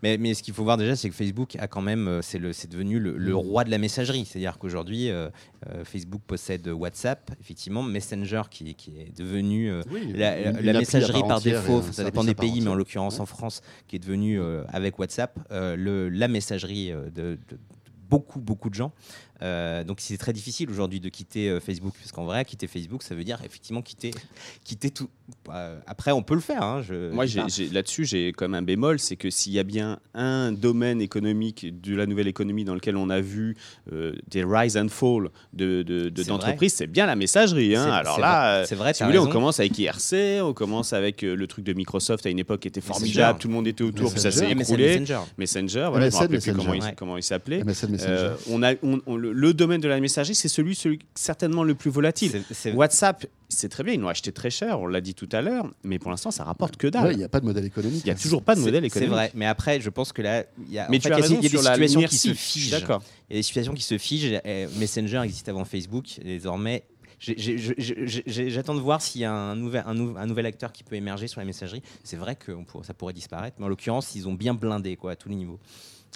[0.02, 2.68] mais, mais, ce qu'il faut voir déjà, c'est que Facebook a quand même, euh, c'est
[2.70, 4.24] devenu le, le, roi de la messagerie.
[4.24, 5.10] C'est-à-dire qu'aujourd'hui,
[5.84, 9.70] Facebook possède WhatsApp, effectivement, Messenger qui, qui est devenu
[10.14, 11.82] la, messagerie par défaut.
[11.92, 16.08] Ça dépend des pays, mais en l'occurrence en France, qui est devenu avec WhatsApp le,
[16.08, 17.38] la messagerie de,
[18.08, 18.92] beaucoup, beaucoup de gens.
[19.44, 23.02] Euh, donc c'est très difficile aujourd'hui de quitter euh, Facebook, parce qu'en vrai, quitter Facebook,
[23.02, 24.10] ça veut dire effectivement quitter,
[24.64, 25.08] quitter tout.
[25.50, 26.62] Euh, après, on peut le faire.
[26.62, 27.26] hein, je- Moi,
[27.72, 31.94] là-dessus, j'ai comme un bémol, c'est que s'il y a bien un domaine économique de
[31.94, 33.56] la nouvelle économie dans lequel on a vu
[33.92, 37.76] euh, des rise and fall de, de- de- C'est d'entreprises, c'est bien la messagerie.
[37.76, 37.84] hein.
[37.84, 40.92] C'est- Alors là, vrai- c'est vrai, si vous voulez, on commence avec IRC, on commence
[40.92, 42.94] avec euh, le truc de Microsoft à une époque qui était Messenger.
[42.98, 44.98] formidable, tout le monde était autour, puis ça s'est MSN écroulé.
[45.00, 45.20] Messenger.
[45.38, 46.56] Messenger, voilà, je MSN, me rappelle plus Messenger.
[46.64, 46.94] comment il, Ouais.
[46.96, 47.62] comment il s'appelait.
[48.06, 51.64] Euh, on a, on- on- le, le domaine de la messagerie, c'est celui, celui certainement
[51.64, 52.30] le plus volatile.
[52.30, 55.28] C'est- c'est- WhatsApp, c'est très bien, ils l'ont acheté très cher, on l'a dit tout
[55.32, 57.04] à l'heure, mais pour l'instant, ça rapporte que dalle.
[57.06, 58.02] Ouais, Il n'y a pas de modèle économique.
[58.02, 58.18] Il n'y a hein.
[58.20, 59.10] toujours pas de c'est- modèle C'est économique.
[59.12, 61.18] vrai, mais après, je pense que là, il y a, Mais en tu fait, as
[61.18, 62.70] il y a- raison il y a des situations qui se figent.
[62.70, 63.02] D'accord.
[63.28, 64.40] Il y a des situations qui se figent.
[64.44, 66.18] et Messenger existe avant Facebook.
[66.20, 66.84] et désormais,
[68.26, 70.96] j'attends de voir s'il y a un nouvel, un, nou- un nouvel acteur qui peut
[70.96, 71.82] émerger sur la messagerie.
[72.02, 74.96] C'est vrai que on pour- ça pourrait disparaître, mais en l'occurrence, ils ont bien blindé
[74.96, 75.58] quoi, à tous les niveaux.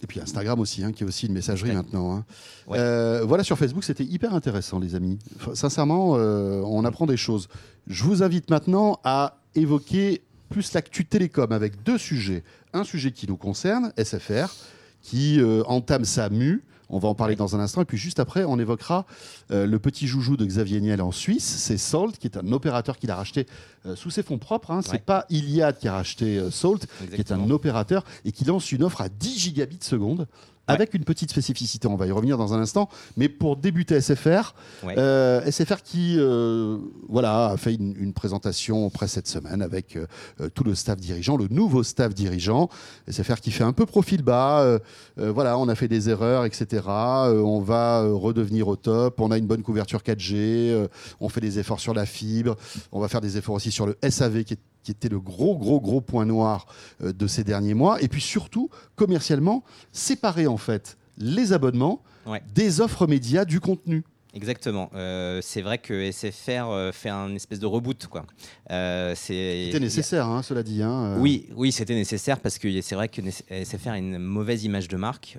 [0.02, 1.76] Et puis Instagram aussi, hein, qui est aussi une messagerie Ouais.
[1.76, 2.14] maintenant.
[2.16, 2.24] hein.
[2.68, 2.78] Ouais.
[2.78, 5.18] Euh, voilà, sur Facebook, c'était hyper intéressant, les amis.
[5.54, 7.48] Sincèrement, euh, on apprend des choses.
[7.88, 12.44] Je vous invite maintenant à évoquer plus l'actu télécom avec deux sujets.
[12.72, 14.54] Un sujet qui nous concerne, SFR,
[15.02, 16.62] qui euh, entame sa mue.
[16.90, 17.82] On va en parler dans un instant.
[17.82, 19.04] Et puis juste après, on évoquera
[19.50, 21.44] euh, le petit joujou de Xavier Niel en Suisse.
[21.44, 23.46] C'est Salt, qui est un opérateur qu'il a racheté
[23.86, 24.70] euh, sous ses fonds propres.
[24.70, 24.80] Hein.
[24.82, 24.98] C'est Ouais.
[24.98, 28.82] pas Iliad qui a racheté euh, Salt, qui est un opérateur et qui lance une
[28.84, 30.26] offre à 10 gigabits seconde.
[30.68, 32.88] Avec une petite spécificité, on va y revenir dans un instant.
[33.16, 34.54] Mais pour débuter SFR,
[34.84, 34.94] Ouais.
[34.98, 36.78] euh, SFR qui euh,
[37.08, 41.36] voilà, a fait une, une présentation près cette semaine avec euh, tout le staff dirigeant,
[41.36, 42.68] le nouveau staff dirigeant.
[43.10, 44.78] SFR qui fait un peu profil bas.
[45.16, 46.82] voilà, on a fait des erreurs, etc.
[46.86, 49.20] On va redevenir au top.
[49.20, 50.34] On a une bonne couverture 4G.
[50.36, 50.88] euh,
[51.20, 52.56] on fait des efforts sur la fibre.
[52.92, 55.56] On va faire des efforts aussi sur le SAV qui, est- qui était le gros,
[55.56, 56.66] gros, gros point noir
[57.02, 58.00] euh, de ces derniers mois.
[58.02, 62.42] Et puis surtout, commercialement, séparer en fait les abonnements Ouais.
[62.54, 64.04] des offres médias du contenu.
[64.34, 64.90] Exactement.
[64.94, 68.26] Euh, c'est vrai que SFR euh, fait un espèce de reboot, quoi.
[68.70, 70.82] Euh, C'était nécessaire, hein, cela dit.
[70.82, 71.18] hein, euh.
[71.18, 73.22] Oui, oui, c'était nécessaire parce que c'est vrai que
[73.64, 75.38] SFR a une mauvaise image de marque,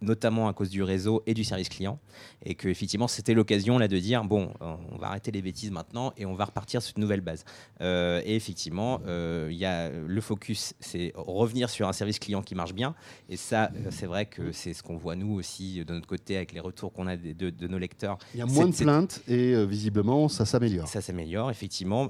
[0.00, 1.98] notamment à cause du réseau et du service client,
[2.44, 5.70] et que effectivement c'était l'occasion là de dire bon, euh, on va arrêter les bêtises
[5.70, 7.44] maintenant et on va repartir sur une nouvelle base.
[7.80, 12.42] Euh, et effectivement, euh, il y a le focus, c'est revenir sur un service client
[12.42, 12.94] qui marche bien,
[13.28, 16.52] et ça, c'est vrai que c'est ce qu'on voit nous aussi de notre côté avec
[16.52, 18.18] les retours qu'on a de, de- de nos lecteurs.
[18.34, 20.88] Il y a moins de plaintes et euh, visiblement ça s'améliore.
[20.88, 22.08] Ça s'améliore effectivement.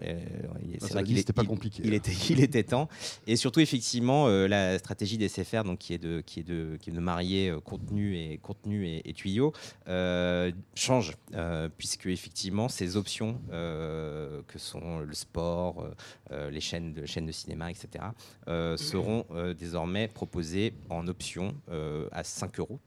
[0.80, 1.82] Ça, c'est vrai qu'il pas il- compliqué.
[1.84, 2.88] il était, il était temps.
[3.26, 6.90] Et surtout, effectivement, la stratégie des SFR, donc, qui, est de, qui, est de, qui
[6.90, 9.52] est de marier contenu, et, contenu et, et tuyau,
[9.88, 11.14] euh, change.
[11.34, 15.86] euh, puisque, effectivement, ces options euh, que sont le sport,
[16.30, 18.04] les chaînes de, chaînes de cinéma, etc.,
[18.76, 19.24] seront
[19.58, 21.54] désormais proposées en option
[22.12, 22.80] à 5 euros.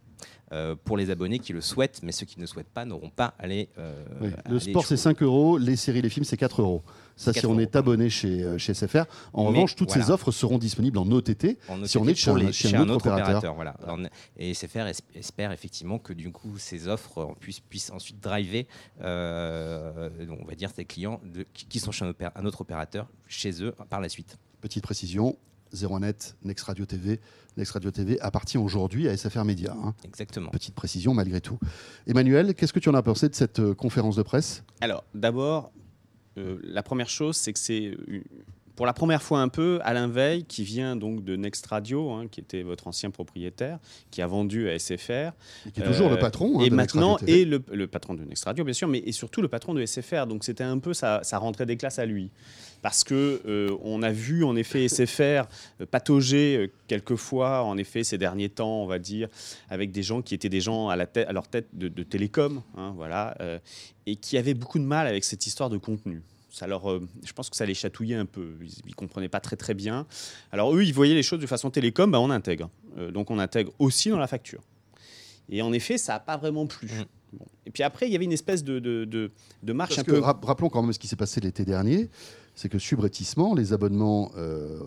[0.52, 3.34] Euh, pour les abonnés qui le souhaitent, mais ceux qui ne souhaitent pas n'auront pas
[3.38, 3.70] à les.
[3.78, 4.30] euh, Oui.
[4.46, 5.04] à Le sport, c'est choisir.
[5.04, 5.58] 5 euros.
[5.58, 6.82] Les séries, les films, c'est 4 euros.
[7.16, 9.04] Ça, si 4 on est abonné chez, euh, chez SFR.
[9.34, 11.58] En Mais revanche, toutes ces offres seront disponibles en OTT.
[11.68, 13.54] en Si on est chez un- les- chez un autre opérateur.
[13.56, 13.76] voilà.
[13.84, 14.00] Alors,
[14.38, 18.66] Et SFR es- espère effectivement que du coup ces offres puissent, puissent ensuite driver,
[19.02, 20.10] euh,
[20.42, 24.00] on va dire, ces clients de- qui sont chez un autre opérateur chez eux par
[24.02, 24.38] la suite.
[24.62, 25.38] Petite précision
[25.74, 27.20] 01net, Next Radio TV.
[27.58, 29.76] Next Radio TV appartient aujourd'hui à SFR Média.
[29.84, 29.94] hein.
[30.04, 30.50] Exactement.
[30.50, 31.60] Petite précision malgré tout.
[32.08, 34.64] Emmanuel, qu'est-ce que tu en as pensé de cette euh, conférence de presse?
[34.82, 35.72] Alors, d'abord,
[36.38, 38.24] euh, la première chose, c'est que c'est euh,
[38.80, 42.28] pour la première fois un peu Alain Veil, qui vient donc de Next Radio, hein,
[42.32, 43.78] qui était votre ancien propriétaire,
[44.10, 45.34] qui a vendu à SFR.
[45.74, 46.62] Qui est toujours Euh, le patron.
[46.62, 49.12] hein, et de maintenant, et le, le patron de Next Radio, bien sûr, mais et
[49.12, 50.28] surtout le patron de SFR.
[50.28, 52.32] Donc c'était un peu sa, sa rentrée des classes à lui.
[52.82, 55.20] Parce que euh, on a vu en effet SFR
[55.82, 59.28] euh, patauger euh, quelquefois, en effet, ces derniers temps, on va dire,
[59.70, 62.62] avec des gens qui étaient des gens à, la à leur tête de, de télécom,
[62.78, 63.60] hein, voilà, euh,
[64.06, 66.22] et qui avaient beaucoup de mal avec cette histoire de contenu.
[66.52, 68.56] Ça leur, euh, je pense que ça les chatouillait un peu.
[68.62, 70.08] Ils ne comprenaient pas très très bien.
[70.52, 72.70] Alors eux, ils voyaient les choses de façon télécom, bah, on intègre.
[72.98, 74.62] Euh, donc on intègre aussi dans la facture.
[75.50, 76.88] Et en effet, ça n'a pas vraiment plu.
[76.88, 77.04] Mm.
[77.38, 77.46] Bon.
[77.68, 79.32] Et puis après, il y avait une espèce de, de, de,
[79.62, 80.20] de marche Parce un que, peu.
[80.20, 82.10] rap- rappelons quand même ce qui s'est passé l'été dernier.
[82.62, 84.78] C'est que subrepticement, les abonnements euh,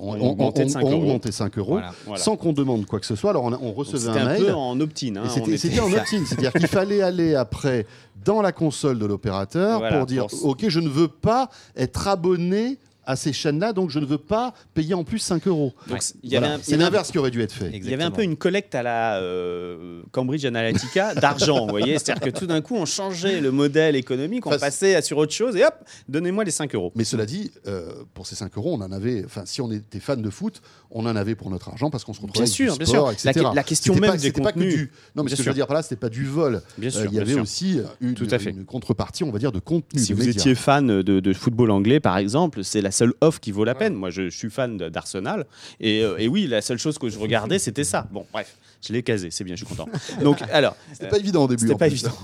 [0.00, 1.02] ont, augmenté de ont- 5 ont euros.
[1.02, 1.92] augmenté 5 euros Voilà.
[2.06, 2.22] Voilà.
[2.22, 3.28] sans qu'on demande quoi que ce soit.
[3.28, 4.42] Alors on, recevait C'était un un, mail.
[4.46, 5.16] peu en opt-in.
[5.16, 7.84] hein, c'était était- c'était en opt-in, c'est-à-dire qu'il fallait aller après
[8.24, 12.08] dans la console de l'opérateur Voilà, pour dire pour OK, je ne veux pas être
[12.08, 15.72] abonné à ces chaînes-là, donc je ne veux pas payer en plus 5 euros.
[15.86, 16.54] Voilà.
[16.54, 17.70] un- C'est l'inverse qui aurait dû être fait.
[17.72, 21.98] Il y avait un peu une collecte à la euh, Cambridge Analytica d'argent, vous voyez.
[21.98, 25.18] C'est-à-dire que tout d'un coup, on changeait le modèle économique, on Enfin, passait à- sur
[25.18, 25.74] autre chose et hop,
[26.08, 26.92] donnez-moi les 5 euros.
[26.94, 29.22] Mais cela dit, euh, pour ces 5 euros, on en avait.
[29.24, 32.12] Enfin, si on était fan de foot, on en avait pour notre argent parce qu'on
[32.14, 33.18] se retrouvait Bien avec sûr, du bien sport, sûr.
[33.24, 33.46] La etc.
[33.50, 34.74] que- la question même pas- des c'était pas que contenus.
[34.76, 36.62] du- Non, mais Bien ce que je veux dire par là, c'était pas du vol.
[36.78, 37.42] Bien Euh, sûr, il y avait sûr.
[37.42, 38.50] aussi une, Tout à fait.
[38.50, 40.00] une contrepartie, on va dire, de contenu.
[40.00, 40.40] Si de vous médias.
[40.40, 43.74] étiez fan de, de football anglais, par exemple, c'est la seule offre qui vaut la
[43.74, 43.94] peine.
[43.94, 45.46] Moi, je, suis fan d'Arsenal.
[45.80, 48.06] Et, euh, et oui, la seule chose que je regardais, c'était ça.
[48.10, 49.88] Bon, bref, je l'ai casé, c'est bien, je suis content.
[50.22, 50.76] Donc, alors.
[50.92, 51.62] C'était pas évident au début.
[51.62, 51.94] C'était pas plus.
[52.04, 52.16] évident.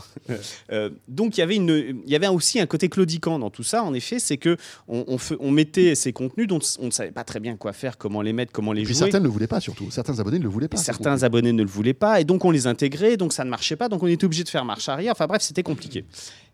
[0.72, 3.62] Euh, donc il y avait une, il y avait aussi un côté claudiquant dans tout
[3.62, 3.82] ça.
[3.82, 4.56] En effet, c'est que
[4.88, 7.72] on, on fe- on mettait ces contenus dont on ne savait pas très bien quoi
[7.72, 8.98] faire, comment les mettre, comment les Et puis jouer.
[9.06, 9.90] certains ne le voulaient pas, surtout.
[9.90, 10.76] Certains abonnés ne le voulaient pas.
[10.76, 11.24] Et ce certains contenu.
[11.24, 13.88] abonnés ne le voulaient pas, et donc on les intégrait, donc ça ne marchait pas,
[13.88, 15.12] donc on était obligé de faire marche arrière.
[15.12, 16.04] Enfin bref, c'était compliqué.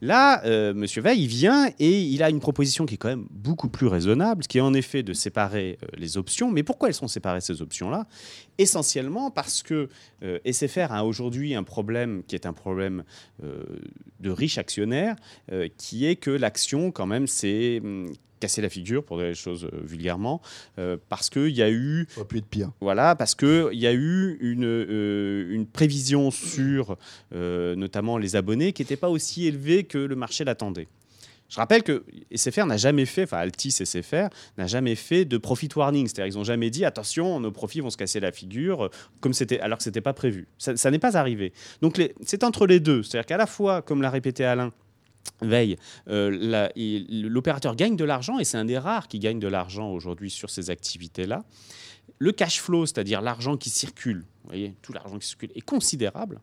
[0.02, 3.26] Là, euh, Monsieur Veil, il vient et il a une proposition qui est quand même
[3.30, 6.50] beaucoup plus raisonnable, qui est en effet de séparer euh, les options.
[6.50, 8.06] Mais pourquoi elles sont séparées ces options-là?
[8.58, 9.88] Essentiellement parce que
[10.22, 13.04] euh, SFR a aujourd'hui un problème qui est un problème
[13.42, 13.62] euh,
[14.20, 15.16] de riches actionnaires,
[15.52, 19.34] euh, qui est que l'action, quand même, c'est hum, casser la figure, pour dire les
[19.34, 20.40] choses euh, vulgairement,
[20.78, 22.70] euh, parce qu'il y a eu Ça aurait pu être pire.
[22.80, 26.96] voilà, parce qu'il y a eu une, euh, une prévision sur
[27.34, 30.88] euh, notamment les abonnés qui n'était pas aussi élevée que le marché l'attendait.
[31.48, 32.04] Je rappelle que
[32.34, 34.28] SFR n'a jamais fait, enfin Altis SFR
[34.58, 37.90] n'a jamais fait de profit warning, c'est-à-dire ils n'ont jamais dit attention, nos profits vont
[37.90, 40.48] se casser la figure, euh, comme c'était, alors que c'était pas prévu.
[40.58, 41.52] Ça, n'est pas arrivé.
[41.82, 44.72] Donc c'est entre les deux, c'est-à-dire qu'à la fois, comme l'a répété Alain,
[45.42, 45.76] Veille,
[46.08, 46.68] euh,
[47.08, 50.50] l'opérateur gagne de l'argent et c'est un des rares qui gagne de l'argent aujourd'hui sur
[50.50, 51.44] ces activités-là.
[52.18, 56.40] Le cash flow, c'est-à-dire l'argent qui circule, vous voyez, tout l'argent qui circule, est considérable.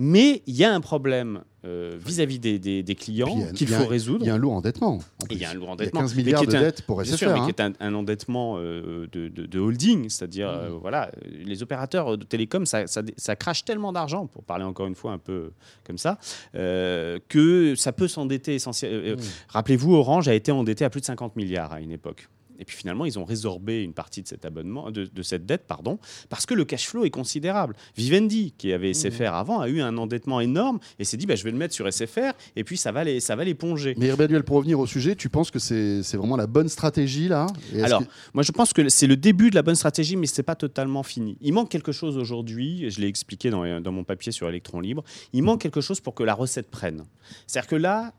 [0.00, 3.86] Mais il y a un problème euh, vis-à-vis des, des- des clients qu'il faut un-
[3.88, 4.24] résoudre.
[4.24, 5.00] Il y a un lourd endettement.
[5.28, 6.00] il y a un lourd endettement.
[6.02, 7.18] 15 mais milliards de dettes pour Bien SFR.
[7.18, 7.44] sûr, mais hein.
[7.46, 12.16] qui est un, un endettement euh, de, de- de holding, c'est-à-dire, euh, voilà, les opérateurs
[12.16, 15.50] de télécom, ça, ça- ça crache tellement d'argent, pour parler encore une fois un peu
[15.84, 16.18] comme ça,
[16.54, 19.16] euh, que ça peut s'endetter essentiellement.
[19.16, 19.24] Mmh.
[19.48, 22.28] Rappelez-vous, Orange a été endetté à plus de 50 milliards à une époque.
[22.58, 25.66] Et puis finalement, ils ont résorbé une partie de cet abonnement, de, de cette dette,
[25.66, 27.74] pardon, parce que le cash flow est considérable.
[27.96, 31.44] Vivendi, qui avait SFR avant, a eu un endettement énorme et s'est dit, bah, je
[31.44, 33.94] vais le mettre sur SFR et puis ça va les, ça va l'éponger.
[33.98, 37.28] Mais Emmanuel, pour revenir au sujet, tu penses que c'est c'est vraiment la bonne stratégie
[37.28, 37.46] là?
[37.74, 40.26] Et Alors, que- moi, je pense que c'est le début de la bonne stratégie, mais
[40.26, 41.36] ce n'est pas totalement fini.
[41.40, 45.04] Il manque quelque chose aujourd'hui, je l'ai expliqué dans, dans mon papier sur Electron Libre,
[45.32, 47.04] il manque quelque chose pour que la recette prenne.
[47.46, 48.12] C'est-à-dire que là,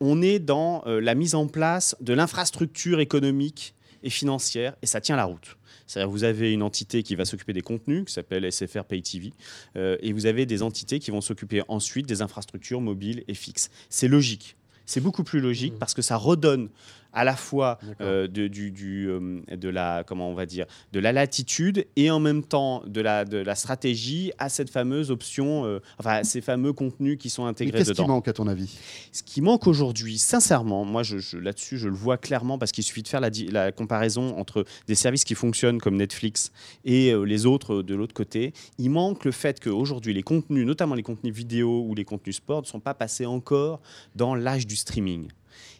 [0.00, 5.00] on est dans euh, la mise en place de l'infrastructure économique et financière, et ça
[5.00, 5.56] tient la route.
[5.86, 9.32] C'est-à-dire vous avez une entité qui va s'occuper des contenus, qui s'appelle SFR Pay TV,
[9.76, 13.70] euh, et vous avez des entités qui vont s'occuper ensuite des infrastructures mobiles et fixes.
[13.88, 14.56] C'est logique.
[14.84, 16.68] C'est beaucoup plus logique parce que ça redonne
[17.16, 21.00] à la fois euh, de, du, du, euh, de la comment on va dire de
[21.00, 25.64] la latitude et en même temps de la, de la stratégie à cette fameuse option,
[25.64, 28.08] euh, enfin ces fameux contenus qui sont Mais intégrés Qu'est-ce qui dedans.
[28.14, 28.78] manque à ton avis?
[29.12, 32.84] Ce qui manque aujourd'hui, sincèrement, moi je, je- là-dessus je le vois clairement parce qu'il
[32.84, 36.52] suffit de faire la, di- la comparaison entre des services qui fonctionnent comme Netflix
[36.84, 38.52] et les autres de l'autre côté.
[38.78, 42.60] Il manque le fait qu'aujourd'hui les contenus, notamment les contenus vidéo ou les contenus sport,
[42.60, 43.80] ne sont pas passés encore
[44.14, 45.28] dans l'âge du streaming.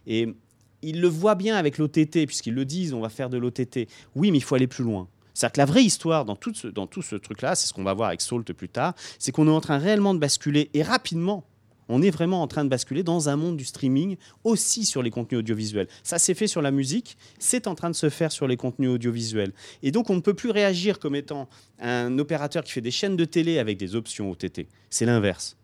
[0.07, 0.35] Et
[0.87, 3.89] ils le voient bien avec l'OTT, puisqu'ils le disent, on va faire de l'OTT.
[4.15, 5.09] Oui, mais il faut aller plus loin.
[5.35, 8.21] C'est-à-dire que la vraie histoire dans tout ce, truc-là, c'est ce qu'on va voir avec
[8.21, 11.45] Salt plus tard, c'est qu'on est en train réellement de basculer, et rapidement,
[11.89, 15.11] on est vraiment en train de basculer dans un monde du streaming aussi sur les
[15.11, 15.89] contenus audiovisuels.
[16.03, 18.91] Ça s'est fait sur la musique, c'est en train de se faire sur les contenus
[18.91, 19.53] audiovisuels.
[19.83, 23.17] Et donc on ne peut plus réagir comme étant un opérateur qui fait des chaînes
[23.17, 24.67] de télé avec des options OTT.
[24.91, 25.57] C'est l'inverse.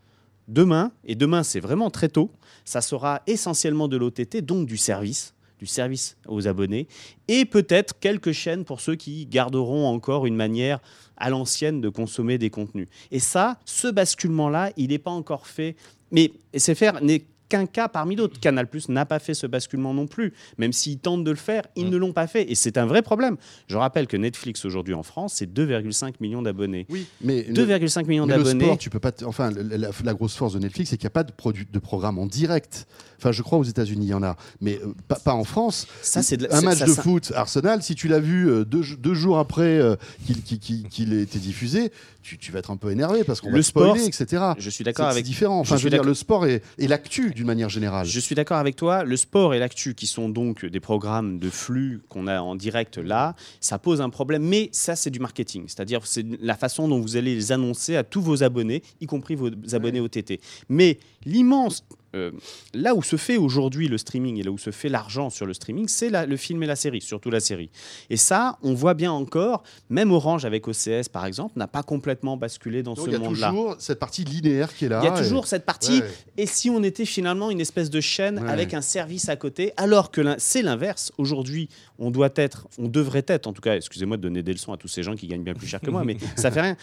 [0.49, 2.31] Demain, et demain c'est vraiment très tôt,
[2.65, 6.89] ça sera essentiellement de l'OTT, donc du service, du service aux abonnés,
[7.29, 10.81] et peut-être quelques chaînes pour ceux qui garderont encore une manière
[11.17, 12.89] à l'ancienne de consommer des contenus.
[13.13, 15.77] Et ça, ce basculement-là, il n'est pas encore fait.
[16.11, 18.41] Mais SFR n'est qu'un cas parmi d'autres.
[18.41, 20.33] Canal Plus n'a pas fait ce basculement non plus.
[20.59, 22.51] Même s'ils tentent de le faire, ils ne l'ont pas fait.
[22.51, 23.37] Et c'est un vrai problème.
[23.69, 26.87] Je rappelle que Netflix aujourd'hui en France, c'est 2,5 millions d'abonnés.
[26.89, 28.65] Oui, mais 2,5 millions Mais le d'abonnés.
[28.65, 29.13] sport, tu peux pas.
[29.27, 31.67] Enfin, la, la- la grosse force de Netflix, c'est qu'il n'y a pas de, produit,
[31.71, 32.87] de programme en direct.
[33.19, 35.87] Enfin, je crois aux États-Unis, il y en a, mais euh, pas, pas en France.
[36.01, 38.19] Ça, c'est de la- un c'est- match ça- de ça- foot, Arsenal, si tu l'as
[38.19, 39.95] vu euh, deux, deux jours après euh,
[40.27, 43.41] qu'il qu'il- qu'il- qu'il ait été diffusé, tu, tu vas être un peu énervé parce
[43.41, 44.43] qu'on va Le spoiler, sport, etc.
[44.59, 45.61] Je suis C'est d'accord c'est avec différent.
[45.61, 48.07] Enfin, je veux dire, le sport et, et l'actu d'une manière générale.
[48.07, 49.03] Je suis d'accord avec toi.
[49.03, 52.99] Le sport et l'actu, qui sont donc des programmes de flux qu'on a en direct
[52.99, 54.45] là, ça pose un problème.
[54.45, 55.65] Mais ça, c'est du marketing.
[55.67, 59.35] C'est-à-dire, c'est la façon dont vous allez les annoncer à tous vos abonnés, y compris
[59.35, 60.41] vos abonnés OTT.
[60.69, 62.31] Mais l'immense euh,
[62.75, 65.55] là où se fait aujourd'hui le streaming et là où se fait l'argent sur le
[65.55, 67.71] streaming, c'est le film et la série, surtout la série.
[68.11, 72.37] Et ça, on voit bien encore, même Orange avec OCS par exemple, n'a pas complètement
[72.37, 73.19] basculé dans ce monde-là.
[73.19, 75.01] Il y a toujours cette partie linéaire qui est là.
[75.03, 76.03] Il y a toujours cette partie.
[76.37, 80.11] Et si on était finalement une espèce de chaîne avec un service à côté, alors
[80.11, 81.13] que c'est l'inverse.
[81.19, 84.73] Aujourd'hui, on doit être, on devrait être, en tout cas, excusez-moi de donner des leçons
[84.73, 86.77] à tous ces gens qui gagnent bien plus cher que moi, mais ça fait rien.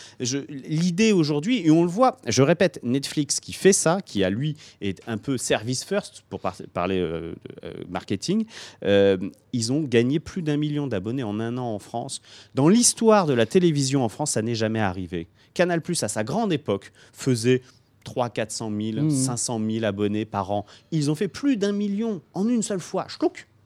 [0.50, 4.56] L'idée aujourd'hui, et on le voit, je répète, Netflix qui fait ça, qui à lui
[4.82, 8.46] est un peu service first pour parler euh, euh, marketing,
[8.84, 9.18] euh,
[9.54, 12.22] ils ont gagné plus d'un million d'abonnés en un an en France.
[12.56, 15.28] Dans l'histoire de la télévision en France, ça n'est jamais arrivé.
[15.54, 17.62] Canal Plus à sa grande époque faisait
[18.04, 20.66] 3 400 000, 500 000 abonnés par an.
[20.92, 23.06] Ils ont fait plus d'un million en une seule fois.
[23.10, 23.18] Je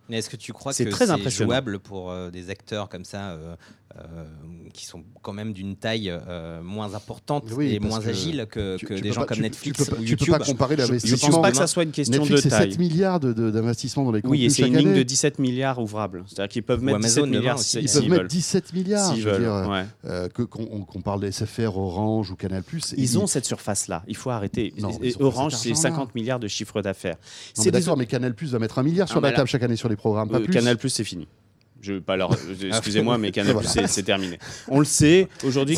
[0.10, 3.56] mais est-ce que tu crois que c'est jouable pour euh, des acteurs comme ça euh,
[4.00, 4.26] euh,
[4.74, 9.26] qui sont quand même d'une taille euh, moins importante et moins agile que, des gens
[9.26, 10.18] comme Netflix tu peux, ou YouTube.
[10.18, 11.18] Tu peux pas comparer l'investissement.
[11.18, 12.72] Je ne pense pas que ça soit une question Netflix, de taille.
[12.72, 16.24] 7 milliards d'investissement dans les contenus Oui, et c'est une ligne de 17 milliards ouvrables.
[16.26, 17.60] C'est-à-dire qu'ils peuvent mettre 17 milliards.
[17.76, 19.14] Ils peuvent mettre 17 milliards.
[20.06, 22.64] Euh, qu'on parle de SFR, Orange ou Canal+.
[22.98, 24.04] Ils ont cette surface-là.
[24.08, 24.74] Il faut arrêter.
[25.20, 27.18] Orange, c'est 50 milliards de chiffre d'affaires.
[27.54, 29.96] C'est d'accord, mais Canal+ va mettre un milliard sur la table chaque année sur les
[29.96, 30.48] programmes.
[30.48, 31.28] Canal+, c'est fini.
[31.84, 32.32] Je pas leur.
[32.64, 34.40] Excusez-moi, mais Canal Plus, c'est terminé.
[34.70, 35.28] On le sait.
[35.44, 35.78] Aujourd'hui,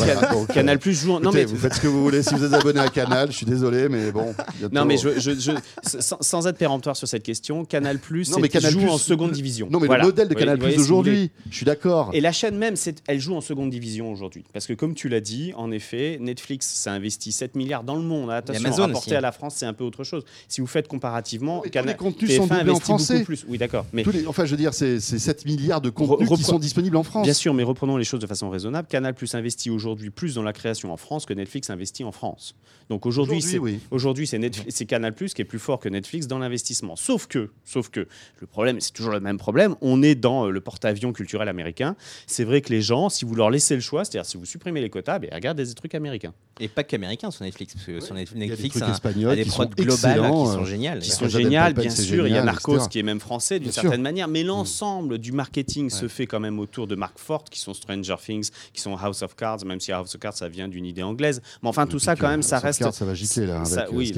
[0.54, 1.18] Canal Plus joue.
[1.18, 2.22] non mais vous faites ce que vous voulez.
[2.22, 4.34] Si vous êtes abonné à Canal, je suis désolé, mais bon.
[4.72, 8.30] Non mais je, je, sans, être péremptoire sur cette question, Canal Plus
[8.70, 9.68] joue en seconde division.
[9.70, 12.10] Non mais le modèle de Canal Plus d'aujourd'hui, je suis d'accord.
[12.12, 12.74] Et la chaîne même,
[13.08, 16.66] elle joue en seconde division aujourd'hui, parce que comme tu l'as dit, en effet, Netflix,
[16.66, 18.30] ça investit 7 milliards dans le monde.
[18.30, 20.24] Attention, Amazon rapporté à la France, c'est un peu autre chose.
[20.48, 23.24] Si vous faites comparativement, Canal les contenus sont en français.
[23.24, 23.44] Plus.
[23.48, 23.86] Oui, d'accord.
[23.92, 27.24] Mais enfin, je veux dire, c'est 7 milliards de contenus qui sont disponibles en France.
[27.24, 28.88] Bien sûr, mais reprenons les choses de façon raisonnable.
[28.88, 32.54] Canal Plus investit aujourd'hui plus dans la création en France que Netflix investit en France.
[32.88, 36.96] Donc aujourd'hui, c'est aujourd'hui c'est Canal Plus qui est plus fort que Netflix dans l'investissement.
[36.96, 38.06] Sauf que, sauf que
[38.40, 39.74] le problème, c'est toujours le même problème.
[39.80, 41.96] On est dans euh, le porte-avions culturel américain.
[42.26, 44.80] C'est vrai que les gens, si vous leur laissez le choix, c'est-à-dire si vous supprimez
[44.80, 46.32] les quotas, ben, regardent des trucs américains.
[46.60, 49.66] Et pas qu'américains sur Netflix, parce que sur Netflix, il y a des, des prods
[49.66, 50.98] globales qui sont géniales.
[51.00, 52.26] Qui sont géniales, bien sûr.
[52.26, 55.85] il y a Narcos qui est même français d'une certaine manière, mais l'ensemble du marketing
[55.90, 59.22] se fait quand même autour de marques fortes qui sont Stranger Things, qui sont House
[59.22, 61.42] of Cards, même si House of Cards ça vient d'une idée anglaise.
[61.62, 62.90] Mais enfin, tout ça quand même, ça reste.
[62.90, 63.62] ça va gicler là.
[63.66, 64.14] Euh, oui,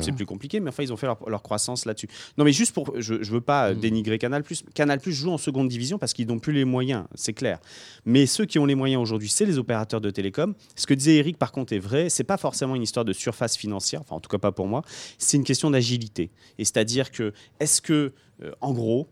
[0.00, 2.08] c'est plus compliqué, mais enfin, ils ont fait leur, croissance là-dessus.
[2.38, 3.80] Non, mais juste pour, je, je veux pas mm.
[3.80, 4.42] dénigrer Canal
[4.74, 7.58] Canal joue en seconde division parce qu'ils n'ont plus les moyens, c'est clair.
[8.04, 10.54] Mais ceux qui ont les moyens aujourd'hui, c'est les opérateurs de télécom.
[10.76, 12.08] Ce que disait Eric, par contre, est vrai.
[12.08, 14.82] C'est pas forcément une histoire de surface financière, enfin en tout cas pas pour moi.
[15.18, 16.30] C'est une question d'agilité.
[16.58, 19.08] Et c'est-à-dire que, est-ce que, euh, en gros,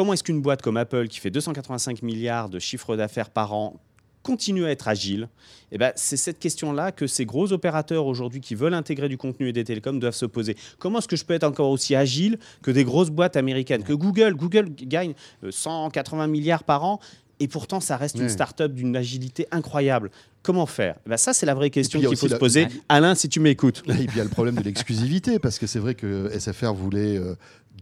[0.00, 3.78] comment est-ce qu'une boîte comme Apple, qui fait 285 milliards de chiffre d'affaires par an,
[4.22, 5.28] continue à être agile?
[5.72, 9.50] Eh ben, C'est cette question-là que ces gros opérateurs aujourd'hui qui veulent intégrer du contenu
[9.50, 10.56] et des télécoms doivent se poser.
[10.78, 13.82] Comment est-ce que je peux être encore aussi agile que des grosses boîtes américaines?
[13.82, 15.12] Que Google, Google gagne
[15.50, 16.98] 180 euh, milliards par an
[17.38, 20.10] et pourtant ça reste une start-up d'une agilité incroyable.
[20.42, 20.96] Comment faire?
[21.04, 22.68] Eh ben Ça, c'est la vraie question qu'il faut se poser.
[22.88, 23.82] Alain, si tu m'écoutes.
[23.86, 26.72] Et puis il y a le problème de l'exclusivité, parce que c'est vrai que SFR
[26.72, 27.34] voulait euh,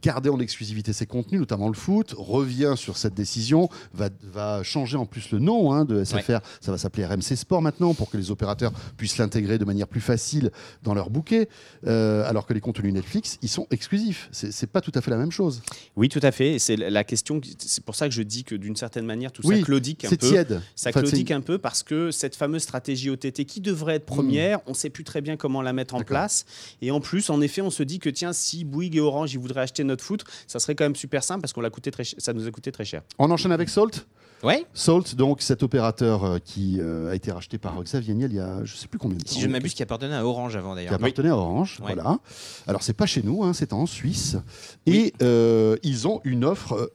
[0.03, 4.97] garder en exclusivité ses contenus, notamment le foot, revient sur cette décision, va, va changer
[4.97, 8.17] en plus le nom hein, de SFR, ça va s'appeler RMC Sport maintenant, pour que
[8.17, 10.51] les opérateurs puissent l'intégrer de manière plus facile
[10.83, 11.49] dans leur bouquet,
[11.87, 14.29] euh, alors que les contenus Netflix, ils sont exclusifs.
[14.33, 15.63] C'est pas tout à fait la même chose.
[15.97, 16.59] Oui, tout à fait.
[16.59, 19.59] C'est la question, c'est pour ça que je dis que d'une certaine manière, tout ça
[19.61, 20.17] claudique un peu.
[20.17, 20.61] Tiède.
[20.75, 24.71] Ça claudique un peu parce que cette fameuse stratégie OTT qui devrait être première, on
[24.71, 26.45] ne sait plus très bien comment la mettre en place.
[26.83, 29.39] Et en plus, en effet, on se dit que tiens, si Bouygues et Orange, ils
[29.39, 32.05] voudraient acheter notre foot, ça serait quand même super simple parce qu'on l'a coûté très
[32.05, 33.03] ça nous a coûté très cher.
[33.19, 34.07] On enchaîne avec Salt?
[34.43, 34.67] Ouais.
[34.73, 38.41] Salt, donc cet opérateur euh, qui euh, a été racheté par Xavier Niel il y
[38.41, 39.33] a je sais plus combien de temps.
[39.33, 40.91] Si je ne m'abuse, qui appartenait à Orange avant d'ailleurs.
[40.91, 42.19] Qui appartenait à Orange, voilà.
[42.67, 44.37] Alors c'est pas chez nous, hein, c'est en Suisse.
[44.87, 46.93] Et euh, ils ont une offre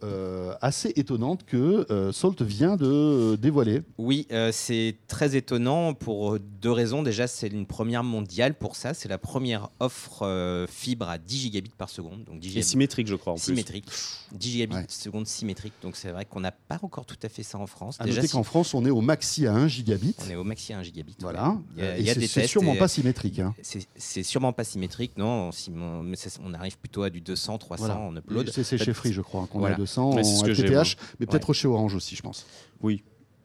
[0.61, 3.81] assez étonnante que Salt vient de dévoiler.
[3.97, 7.03] Oui, c'est très étonnant pour deux raisons.
[7.03, 8.93] Déjà, c'est une première mondiale pour ça.
[8.93, 12.23] C'est la première offre fibre à 10 gigabits par seconde.
[12.23, 12.59] Donc 10 gigabits.
[12.59, 13.33] Et symétrique, je crois.
[13.33, 13.89] En symétrique.
[14.31, 15.73] 10 gigabits par seconde symétrique.
[15.81, 17.97] Donc c'est vrai qu'on n'a pas encore tout à fait fait ça en France.
[17.99, 20.15] À noter qu'en France, on est au maxi à 1 gigabit.
[20.25, 21.15] On est au maxi à 1 gigabit.
[21.19, 21.57] Voilà.
[21.77, 23.39] Il y a, des C'est sûrement pas symétrique.
[23.39, 23.53] Hein.
[23.95, 25.49] C'est sûrement pas symétrique, non.
[25.69, 28.49] Mais on arrive plutôt à du 200, 300 en upload.
[28.51, 32.15] C'est chez Free, je crois, qu'on a 200 en FTTH, mais peut-être chez Orange aussi,
[32.15, 32.45] je pense.
[32.81, 33.03] Oui,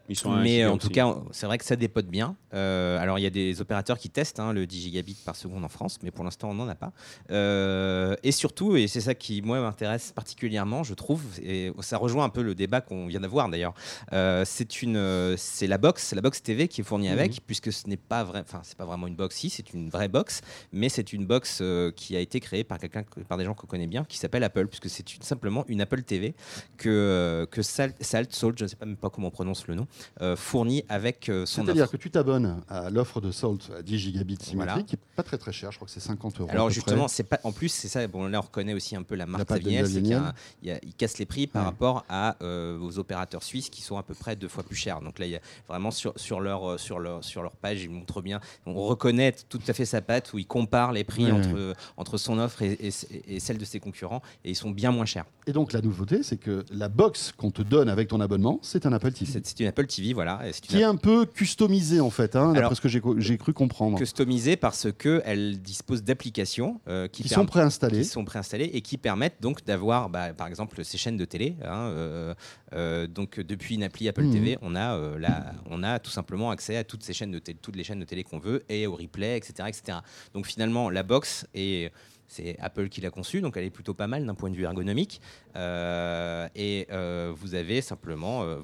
[0.08, 0.94] Ils sont Mais en tout aussi.
[0.94, 2.36] cas, c'est vrai que ça dépote bien.
[2.54, 5.64] Euh, alors, il y a des opérateurs qui testent hein, le 10 gigabits par seconde
[5.64, 6.92] en France, mais pour l'instant, on n'en a pas.
[7.30, 12.24] Euh, et surtout, et c'est ça qui, moi, m'intéresse particulièrement, je trouve, et ça rejoint
[12.24, 13.74] un peu le débat qu'on vient d'avoir d'ailleurs,
[14.12, 17.86] euh, c'est une, c'est la box, la box TV qui est fournie avec, puisque ce
[17.86, 20.40] n'est pas vrai, enfin, c'est pas vraiment une box, si, c'est une vraie box,
[20.72, 21.62] mais c'est une box
[21.96, 24.68] qui a été créée par quelqu'un, par des gens qu'on connaît bien, qui s'appelle Apple,
[24.68, 26.34] puisque c'est simplement une Apple TV
[26.78, 29.74] que, que Salt, Salt, Salt, je ne sais pas même pas comment on prononce le
[29.74, 29.86] nom,
[30.20, 33.98] euh, fournit avec euh, son C'est-à-dire que tu t'abonnes à l'offre de Salt à 10
[33.98, 34.82] gigabits symétrique, Voilà.
[34.82, 36.50] qui n'est pas très très cher, je crois que c'est 50 euros.
[36.50, 37.08] Alors justement, près.
[37.14, 37.38] c'est pas.
[37.44, 38.06] En plus, c'est ça.
[38.06, 41.46] Bon, là, on reconnaît aussi un peu la marque Savignel, c'est qu'il casse les prix
[41.46, 41.66] par Ouais.
[41.68, 45.00] rapport à euh, aux opérateurs suisses qui sont à peu près deux fois plus chers.
[45.00, 47.90] Donc là, il y a vraiment sur sur leur sur leur sur leur page, ils
[47.90, 48.40] montrent bien.
[48.66, 51.32] On reconnaît tout à fait sa patte où ils comparent les prix Ouais.
[51.32, 54.90] entre entre son offre et, et- et celle de ses concurrents et ils sont bien
[54.92, 55.24] moins chers.
[55.46, 58.86] Et donc la nouveauté, c'est que la box qu'on te donne avec ton abonnement, c'est
[58.86, 59.30] un Apple TV.
[59.30, 60.40] C'est c'est une Apple TV, voilà.
[60.46, 63.00] et c'est une Qui est un peu customisé en fait, hein, d'après ce que j'ai
[63.38, 63.98] cru comprendre.
[63.98, 67.98] customisée parce que elle dispose d'applications euh, qui, sont préinstallés.
[67.98, 71.56] qui sont préinstallées et qui permettent donc d'avoir, bah, par exemple, ces chaînes de télé.
[71.64, 72.34] hein, euh,
[72.74, 74.32] euh, donc depuis une appli Apple Mhm.
[74.32, 77.58] TV, on a, la- on a tout simplement accès à toutes ces chaînes de télé,
[77.60, 79.98] toutes les chaînes de télé qu'on veut et au replay, etc., etc.
[80.34, 81.90] Donc finalement, la box est
[82.28, 84.64] c'est Apple qui l'a conçue, donc elle est plutôt pas mal d'un point de vue
[84.64, 85.20] ergonomique.
[85.56, 88.58] Euh, et euh, vous avez simplement euh,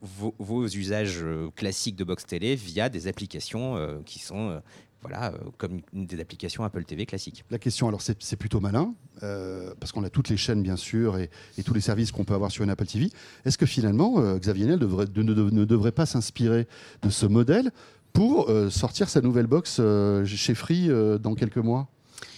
[0.00, 4.60] vos, usages classiques de box télé via des applications qui sont
[5.02, 7.44] voilà, comme des applications Apple TV classiques.
[7.50, 11.28] La question, alors c'est plutôt malin, parce qu'on a toutes les chaînes bien sûr et,
[11.64, 13.10] tous les services qu'on peut avoir sur une Apple TV.
[13.44, 16.66] Est-ce que finalement, Xavier Niel ne, devrait pas s'inspirer
[17.02, 17.70] de ce modèle
[18.12, 19.80] pour sortir sa nouvelle box
[20.24, 20.88] chez Free
[21.20, 21.88] dans quelques mois?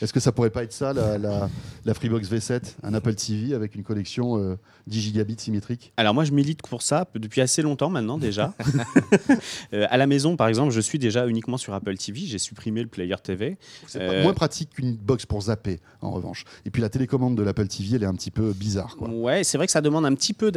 [0.04, 1.48] Est-ce que ça pourrait pas être ça, la, la,
[1.84, 5.92] la Freebox V7, un Apple TV avec une collection euh, 10 gigabits symétrique?
[5.96, 8.52] Alors moi je milite pour ça depuis assez longtemps maintenant déjà.
[9.72, 12.82] Euh, à la maison par exemple je suis déjà uniquement sur Apple TV, j'ai supprimé
[12.82, 13.56] le Player TV.
[13.86, 16.44] C'est Euh, moins pratique qu'une box pour zapper, en revanche.
[16.66, 18.96] Et puis la télécommande de l'Apple TV, elle est un petit peu bizarre.
[18.96, 19.08] Quoi.
[19.08, 20.50] Ouais, c'est vrai que ça demande un petit peu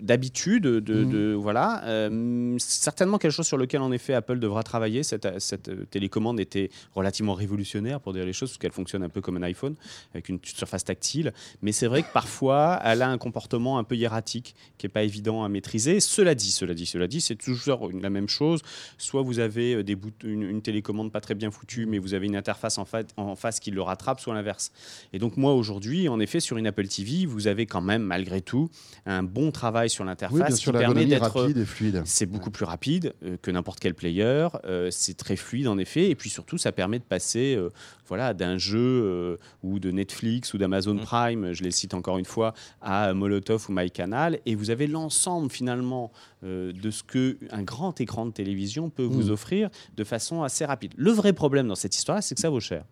[0.00, 1.82] d'habitude, de, de- de- voilà.
[1.84, 5.02] Euh, certainement quelque chose sur lequel en effet Apple devra travailler.
[5.02, 9.20] Cette, cette euh, télécommande était relativement révolutionnaire pour les choses, parce qu'elle fonctionne un peu
[9.20, 9.74] comme un iPhone
[10.14, 11.32] avec une surface tactile.
[11.62, 15.02] Mais c'est vrai que parfois elle a un comportement un peu hiératique qui est pas
[15.02, 16.00] évident à maîtriser.
[16.00, 18.60] Cela dit, cela dit, cela dit, c'est toujours la même chose.
[18.98, 22.14] Soit vous avez euh, des bout- une, une télécommande pas très bien foutue, mais vous
[22.14, 24.72] avez une interface en, fa- en face qui le rattrape, soit l'inverse.
[25.12, 28.40] Et donc moi aujourd'hui, en effet, sur une Apple TV, vous avez quand même malgré
[28.40, 28.70] tout
[29.06, 32.02] un bon travail sur Oui, l'interface sûr, qui permet d'être rapide et fluide.
[32.04, 34.48] c'est beaucoup plus rapide euh, que n'importe quel player.
[34.64, 37.70] euh, c'est très fluide en effet, et puis surtout ça permet de passer, euh,
[38.12, 41.00] voilà, d'un jeu euh, ou de Netflix ou d'Amazon Mm.
[41.00, 42.52] Prime, je les cite encore une fois,
[42.82, 46.12] à Molotov ou MyCanal, et vous avez l'ensemble finalement
[46.44, 49.32] euh, de ce que un grand écran de télévision peut vous Mm.
[49.32, 50.92] offrir de façon assez rapide.
[50.98, 52.84] Le vrai problème dans cette histoire-là, c'est que ça vaut cher.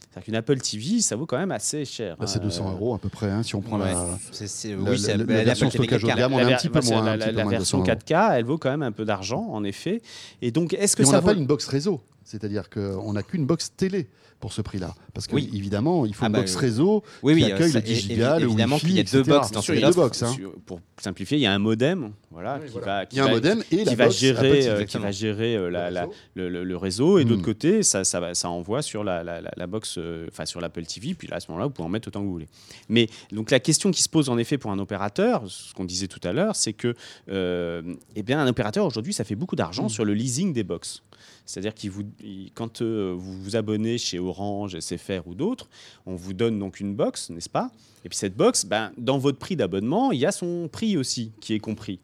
[0.00, 2.16] C'est-à-dire qu'une Apple TV, ça vaut quand même assez cher.
[2.18, 2.42] Bah, c'est hein.
[2.44, 3.92] 200 euros à peu près, hein, si on prend Ouais.
[3.92, 6.12] la, C'est- c'est- la- oui, c'est la- la- la version l'Apple TV stockage haut de
[6.12, 6.16] 4K.
[6.18, 7.36] gamme, on est un ver- petit peu bah, c'est moins, La, un la- petit peu
[7.36, 7.98] la moins de version 200 euros.
[8.06, 10.00] 4K, elle vaut quand même un peu d'argent, en effet.
[10.40, 13.12] Et donc, est-ce que Et on ça n'a vaut pas une box réseau, c'est-à-dire qu'on
[13.12, 14.08] n'a qu'une box télé
[14.44, 14.94] pour ce prix-là.
[15.14, 15.48] Parce que Oui.
[15.54, 17.84] évidemment, il faut Ah une bah, box euh, réseau Oui, qui oui, accueille ça- le
[17.86, 19.22] 10 é- gigas, le évidemment qu'il y a deux etc.
[19.22, 20.02] box dans Bien sûr, cette il y a deux offre.
[20.08, 20.22] box.
[20.22, 20.36] hein.
[20.66, 22.86] Pour simplifier, il y a un modem, voilà, qui voilà.
[22.86, 24.68] va, qui a un va- modem et qui la va gérer, TV.
[24.68, 26.12] euh, qui va gérer euh, la- Le la- réseau.
[26.34, 27.28] le, le- le réseau, et Mm.
[27.28, 30.44] d'autre côté, ça, ça, va- ça envoie sur la, la, la- la box, euh, enfin
[30.44, 32.32] sur l'Apple TV, puis là, à ce moment-là, vous pouvez en mettre autant que vous
[32.32, 32.48] voulez.
[32.90, 36.08] Mais donc la question qui se pose en effet pour un opérateur, ce qu'on disait
[36.08, 36.94] tout à l'heure, c'est que,
[37.30, 37.80] euh,
[38.14, 39.88] eh bien, un opérateur aujourd'hui, ça fait beaucoup d'argent Mm.
[39.88, 41.02] sur le leasing des box.
[41.46, 44.33] C'est-à-dire qu'il vous, il- quand euh, vous vous abonnez chez Orange,
[44.80, 45.68] SFR ou d'autres,
[46.06, 47.70] on vous donne donc une box, n'est-ce pas?
[48.04, 51.32] Et puis cette box, ben, dans votre prix d'abonnement, il y a son prix aussi
[51.40, 52.00] qui est compris.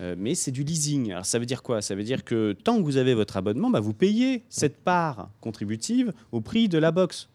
[0.00, 1.12] Euh, mais c'est du leasing.
[1.12, 1.80] Alors ça veut dire quoi?
[1.80, 5.30] Ça veut dire que tant que vous avez votre abonnement, bah, vous payez cette part
[5.40, 7.28] contributive au prix de la box.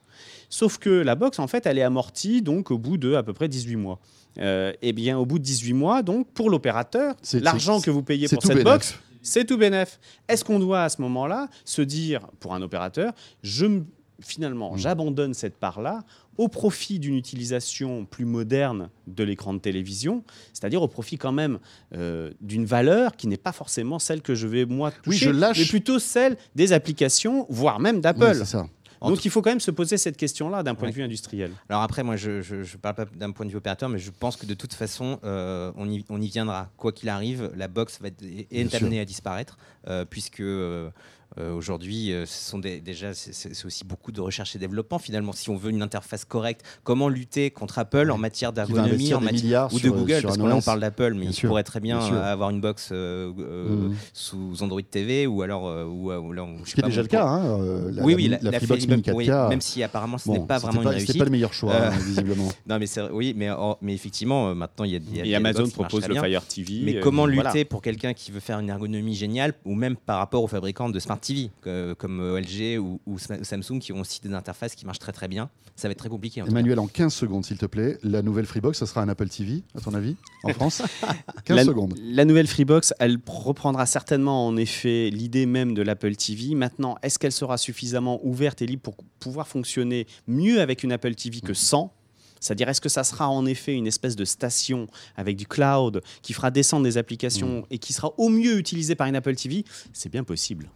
[0.50, 3.34] Sauf que la box, en fait, elle est amortie donc au bout de à peu
[3.34, 4.00] près 18 mois.
[4.38, 8.28] Euh, eh bien, au bout de 18 mois, donc pour l'opérateur, l'argent que vous payez
[8.28, 8.64] pour cette bénef.
[8.64, 10.00] box, c'est tout bénef.
[10.28, 13.14] Est-ce qu'on doit à ce moment-là se dire, pour un opérateur,
[13.44, 13.82] je
[14.22, 14.78] finalement, Mm.
[14.78, 16.02] j'abandonne cette part-là
[16.38, 21.60] au profit d'une utilisation plus moderne de l'écran de télévision, c'est-à-dire au profit quand même
[21.96, 25.30] euh, d'une valeur qui n'est pas forcément celle que je vais moi Oui, toucher, je
[25.32, 28.46] lâche- mais plutôt celle des applications, voire même Oui, d'Apple.
[28.46, 28.66] ça.
[29.02, 30.92] Donc il faut quand même se poser cette question-là d'un point Ouais.
[30.92, 31.52] de vue industriel.
[31.70, 34.36] Alors après, moi, je ne parle pas d'un point de vue opérateur, mais je pense
[34.38, 36.70] que de toute façon, euh, on, y, on y viendra.
[36.78, 39.58] Quoi qu'il arrive, la box va être, est amenée à disparaître,
[39.88, 40.92] euh, puisque euh,
[41.40, 45.00] Euh, aujourd'hui, euh, ce sont des, déjà, c'est aussi beaucoup de recherche et développement.
[45.00, 49.22] Finalement, si on veut une interface correcte, comment lutter contre Apple en matière d'ergonomie, en
[49.22, 52.00] matière ou de Google, parce que là on parle d'Apple, mais il pourrait très bien,
[52.00, 53.94] avoir une box mmh.
[54.14, 57.26] sous Android TV ou alors ou, ou, Ce qui est déjà le cas.
[57.26, 57.60] Hein,
[58.02, 59.50] oui, oui, la, la, Freebox Mini 4K.
[59.50, 61.18] même si apparemment ce n'est pas vraiment une réussite.
[61.18, 62.50] Pas le meilleur choix, hein, visiblement.
[62.68, 65.70] non, mais oui, mais, oh, mais effectivement, maintenant il y a, y a et Amazon
[65.70, 66.82] propose le Fire TV.
[66.84, 70.44] Mais comment lutter pour quelqu'un qui veut faire une ergonomie géniale, ou même par rapport
[70.44, 74.76] aux fabricants de smart TV comme euh, LG ou, Samsung qui ont aussi des interfaces
[74.76, 75.50] qui marchent très très bien.
[75.76, 76.42] Ça va être très compliqué.
[76.42, 79.64] Emmanuel, en 15 secondes, s'il te plaît, la nouvelle Freebox, ça sera un Apple TV,
[79.76, 80.84] à ton avis, en France
[81.46, 81.96] 15 secondes.
[82.04, 86.56] La nouvelle Freebox, elle reprendra certainement en effet l'idée même de l'Apple TV.
[86.56, 91.16] Maintenant, est-ce qu'elle sera suffisamment ouverte et libre pour pouvoir fonctionner mieux avec une Apple
[91.16, 91.94] TV que sans?
[92.42, 96.34] C'est-à-dire, est-ce que ça sera en effet une espèce de station avec du cloud qui
[96.34, 97.66] fera descendre des applications mm.
[97.70, 99.64] et qui sera au mieux utilisée par une Apple TV
[99.94, 100.70] C'est bien possible.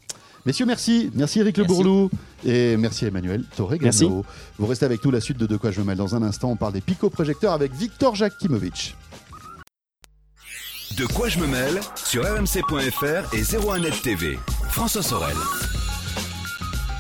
[0.45, 1.09] Messieurs, merci.
[1.15, 2.09] Merci Eric Le Bourlou.
[2.45, 4.07] Et merci Emmanuel Torre Merci.
[4.57, 5.97] Vous restez avec nous la suite de De quoi je me mêle.
[5.97, 8.95] Dans un instant, on parle des pico-projecteurs avec Victor Jakimovic.
[10.97, 14.37] De quoi je me mêle sur rmc.fr et 01net TV.
[14.69, 15.35] François Sorel.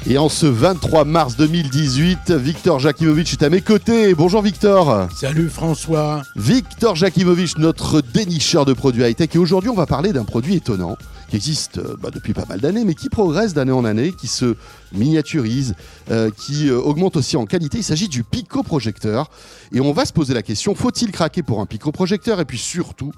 [0.07, 4.13] Et en ce 23 mars 2018, Victor Jakimovic est à mes côtés.
[4.13, 5.07] Bonjour Victor.
[5.15, 6.21] Salut François.
[6.35, 9.29] Victor Jakimovic, notre dénicheur de produits high-tech.
[9.33, 10.95] Et aujourd'hui, on va parler d'un produit étonnant
[11.29, 14.27] qui existe euh, bah, depuis pas mal d'années, mais qui progresse d'année en année, qui
[14.27, 14.55] se
[14.93, 15.73] miniaturise,
[16.11, 17.79] euh, qui euh, augmente aussi en qualité.
[17.79, 19.31] Il s'agit du pico-projecteur.
[19.73, 22.39] Et on va se poser la question, faut-il craquer pour un pico-projecteur?
[22.39, 23.11] Et puis surtout,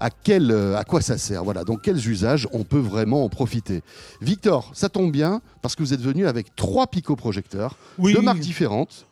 [0.00, 1.44] à, quel, euh, à quoi ça sert.
[1.44, 3.82] Voilà, dans quels usages on peut vraiment en profiter.
[4.20, 8.40] Victor, ça tombe bien parce que vous êtes venu avec trois picoprojecteurs projecteurs de marques
[8.40, 9.06] différentes.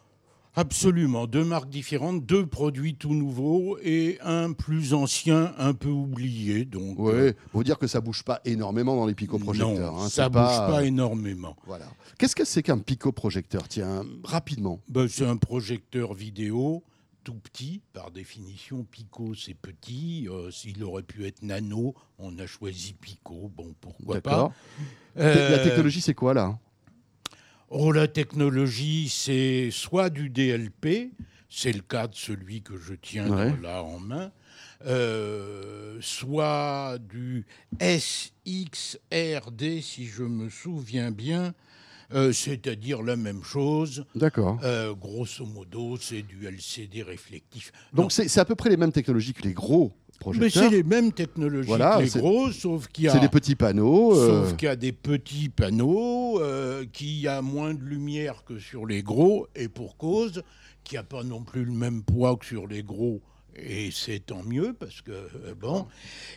[0.56, 6.64] Absolument, deux marques différentes, deux produits tout nouveaux et un plus ancien, un peu oublié.
[6.64, 9.92] Donc, oui, euh, faut dire que ça bouge pas énormément dans les picoprojecteurs.
[9.92, 11.54] Non, hein, ça bouge pas, énormément.
[11.64, 11.84] Voilà.
[12.18, 13.68] Qu'est-ce que c'est qu'un picoprojecteur?
[13.68, 14.80] Tiens, rapidement.
[14.88, 16.82] Ben, c'est un projecteur vidéo
[17.28, 20.26] tout petit, par définition, Pico c'est petit.
[20.30, 23.52] Euh, s'il aurait pu être nano, on a choisi Pico.
[23.54, 24.50] Bon, pourquoi pas.
[25.14, 26.58] la euh, technologie, c'est quoi là?
[27.68, 31.12] Oh, la technologie, c'est soit du DLP,
[31.50, 34.32] c'est le cas de celui que je tiens là en main,
[34.86, 37.44] euh, soit du
[37.78, 38.42] SXRD,
[39.82, 41.52] si je me souviens bien,
[42.14, 44.04] euh, c'est-à-dire la même chose.
[44.14, 44.58] D'accord.
[44.62, 47.72] Euh, grosso modo, c'est du LCD réflectif.
[47.92, 50.64] Donc c'est à peu près les mêmes technologies que les gros projecteurs.
[50.64, 53.12] Mais c'est les mêmes technologies que les gros, sauf qu'il y a.
[53.12, 54.16] C'est des petits panneaux.
[54.16, 56.40] Euh, sauf qu'il y a des petits panneaux,
[56.92, 60.42] qui a moins de lumière que sur les gros, et pour cause,
[60.84, 63.20] qui a pas non plus le même poids que sur les gros
[63.60, 65.28] et c'est tant mieux parce que
[65.60, 65.86] bon,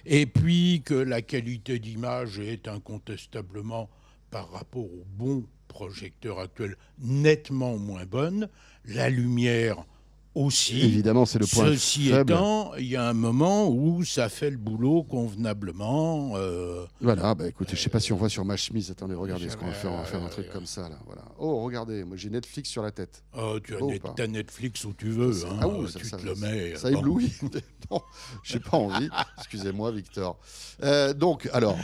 [0.08, 3.90] et puis que la qualité d'image est incontestablement
[4.32, 8.50] par rapport au bon projecteur actuel nettement moins bonne,
[8.86, 9.86] la lumière
[10.36, 10.82] aussi.
[10.82, 14.58] Évidemment, c'est le point Ceci étant, il y a un moment où ça fait le
[14.58, 16.34] boulot convenablement.
[16.36, 18.92] Euh, voilà, bah écoutez, je sais pas si on voit sur ma chemise.
[18.92, 19.92] Attendez, regardez ce qu'on va faire.
[19.92, 20.98] On va faire un truc comme ça là.
[21.06, 21.24] Voilà.
[21.38, 23.24] Oh, regardez, moi j'ai Netflix sur la tête.
[23.38, 25.46] Oh, tu as, Netflix où tu veux.
[25.46, 26.76] Hein, ah oui, tu ça, te le mets.
[26.76, 27.34] Ça éblouit.
[27.92, 28.02] non,
[28.44, 29.10] j'ai pas envie.
[29.38, 30.40] Excusez-moi, Victor.
[30.84, 31.78] Euh, donc, alors,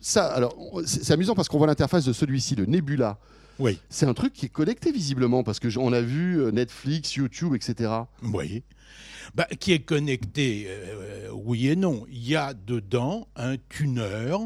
[0.00, 3.18] ça, alors, c'est amusant parce qu'on voit l'interface de celui-ci, le Nebula.
[3.58, 3.78] Oui.
[3.90, 7.54] C'est un truc qui est connecté visiblement parce que on a vu euh, Netflix, YouTube,
[7.54, 7.92] etc.
[8.22, 8.62] Oui.
[9.34, 12.06] Bah, qui est connecté, euh, oui et non.
[12.10, 14.36] Il y a dedans un tuner.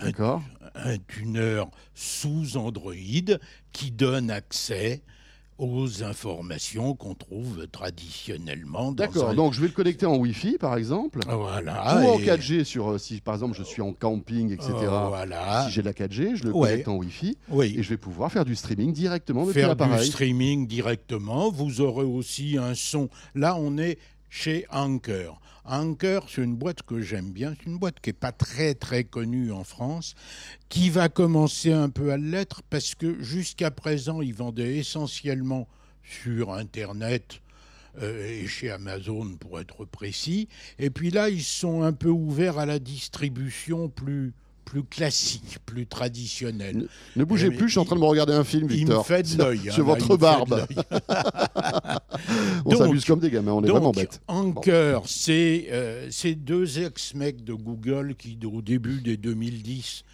[0.00, 2.94] Un tuner sous Android
[3.72, 5.02] qui donne accès
[5.58, 8.92] aux informations qu'on trouve traditionnellement.
[8.92, 11.20] D'accord, donc je vais le connecter en Wi-Fi par exemple.
[11.28, 12.00] Voilà.
[12.00, 14.72] Ou en 4G, sur, euh, si par exemple je suis en camping, etc.
[15.08, 15.64] voilà.
[15.66, 17.74] Si j'ai la 4G, je le connecte en Wi-Fi oui.
[17.76, 19.94] et je vais pouvoir faire du streaming directement depuis l'appareil.
[19.94, 21.50] Faire du streaming directement.
[21.50, 23.08] Vous aurez aussi un son.
[23.34, 23.98] Là, on est
[24.28, 25.40] chez Anker.
[25.64, 27.54] Anker, c'est une boîte que j'aime bien.
[27.58, 30.14] C'est une boîte qui n'est pas très très connue en France,
[30.68, 35.68] qui va commencer un peu à l'être parce que jusqu'à présent, ils vendaient essentiellement
[36.02, 37.40] sur Internet
[38.00, 40.48] euh, et chez Amazon pour être précis.
[40.78, 44.32] Et puis là, ils sont un peu ouverts à la distribution plus
[44.68, 46.88] plus classique, plus traditionnel.
[47.16, 48.96] Ne, bougez plus, je suis en train de me regarder un film, Victor.
[49.08, 49.72] Il me fait de l'œil.
[49.72, 50.66] Sur votre barbe.
[52.66, 54.20] on s'amuse comme des gamins, on est vraiment bêtes.
[54.28, 60.04] Anker, c'est euh, ces deux ex-mecs de Google qui, au début des 2010,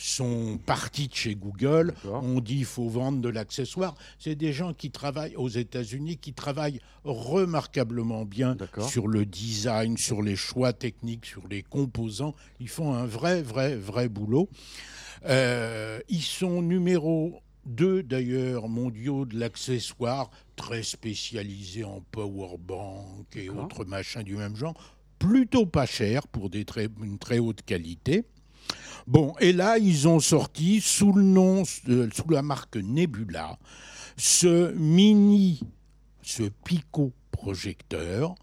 [0.00, 1.94] sont partis de chez Google.
[2.04, 3.94] On dit qu'il faut vendre de l'accessoire.
[4.18, 8.56] C'est des gens qui travaillent aux États-Unis, qui travaillent remarquablement bien
[8.88, 12.34] sur le design, sur les choix techniques, sur les composants.
[12.60, 14.48] Ils font un vrai, vrai, vrai boulot.
[15.26, 23.50] Euh, ils sont numéro 2 d'ailleurs mondiaux de l'accessoire, très spécialisés en power bank et
[23.50, 24.74] autres machins du même genre,
[25.18, 28.24] plutôt pas cher pour des très, une très haute qualité.
[29.06, 33.58] Bon, et là, ils ont sorti sous le nom, euh, sous la marque Nebula,
[34.16, 35.60] ce mini,
[36.22, 38.34] ce Pico projecteur,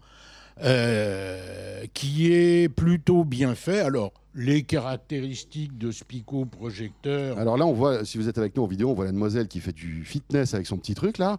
[0.62, 3.80] euh, qui est plutôt bien fait.
[3.80, 7.38] Alors, les caractéristiques de ce Pico projecteur.
[7.38, 9.48] Alors là, on voit, si vous êtes avec nous en vidéo, on voit la demoiselle
[9.48, 11.38] qui fait du fitness avec son petit truc là.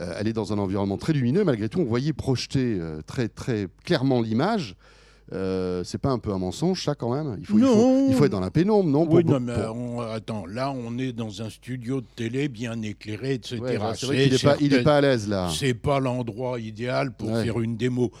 [0.00, 1.44] Euh, elle est dans un environnement très lumineux.
[1.44, 4.74] Malgré tout, on voyait projeter très, très clairement l'image.
[5.32, 8.06] Euh, c'est pas un peu un mensonge, ça, quand même il faut, il, faut, Non.
[8.10, 10.70] il faut être dans la pénombre, non Oui, pour- non, mais pour- on- attends, là,
[10.70, 13.58] on est dans un studio de télé bien éclairé, etc.
[13.58, 15.48] Ouais, voilà, c'est vrai n'est pas, il est certain- pas à l'aise là.
[15.50, 17.42] C'est pas l'endroit idéal pour Ouais.
[17.44, 18.12] faire une démo.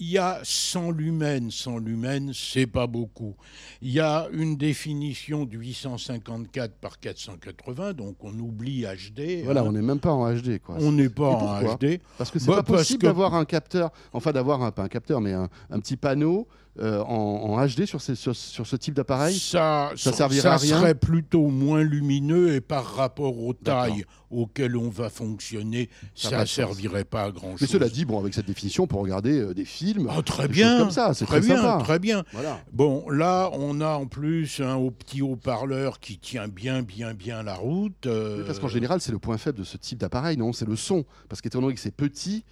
[0.00, 3.34] Il y a 100 lumens, 100 lumens, c'est pas beaucoup.
[3.80, 9.42] Il y a une définition de 854 par 480, donc on oublie HD.
[9.44, 9.64] Voilà, hein.
[9.68, 10.58] on n'est même pas en HD.
[10.58, 10.76] Quoi.
[10.80, 12.00] On n'est pas en HD.
[12.16, 14.88] Parce que c'est Bah, pas possible que- d'avoir un capteur, enfin d'avoir un, pas un
[14.88, 16.46] capteur, mais un, un petit panneau
[16.80, 19.36] euh, en, en HD sur, ces- sur, sur ce type d'appareil?
[19.36, 20.78] Ça, Ça servirait à rien?
[20.78, 26.44] serait plutôt moins lumineux et par rapport aux tailles auxquelles on va fonctionner, Ça ne
[26.44, 27.62] servirait pas à grand chose.
[27.62, 30.52] Mais cela dit, bon, avec cette définition, pour regarder euh, des films, Ah, très des
[30.54, 31.82] bien, comme ça, c'est très, très, bien, sympa.
[31.82, 32.22] très bien.
[32.32, 32.60] Voilà.
[32.72, 37.42] Bon, là, on a en plus un haut- petit haut-parleur qui tient bien, bien, bien
[37.42, 38.06] la route.
[38.06, 40.52] euh, Oui, Parce qu'en général, c'est le point faible de ce type d'appareil, non?
[40.52, 41.04] C'est le son.
[41.28, 42.44] Parce qu'étant donné que c'est petit.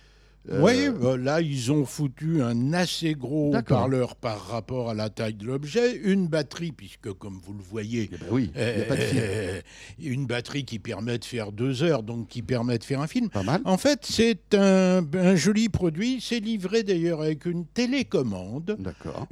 [0.50, 5.10] Euh, Oui, bah, là, ils ont foutu un assez gros haut-parleur par rapport à la
[5.10, 8.96] taille de l'objet, une batterie, puisque comme vous le voyez, eh ben oui, a pas
[8.96, 9.60] de euh,
[9.98, 13.28] une batterie qui permet de faire deux heures, donc qui permet de faire un film.
[13.28, 13.60] Pas mal.
[13.64, 16.20] En fait, c'est un, un joli produit.
[16.20, 18.76] C'est livré d'ailleurs avec une télécommande.
[18.78, 19.26] D'accord.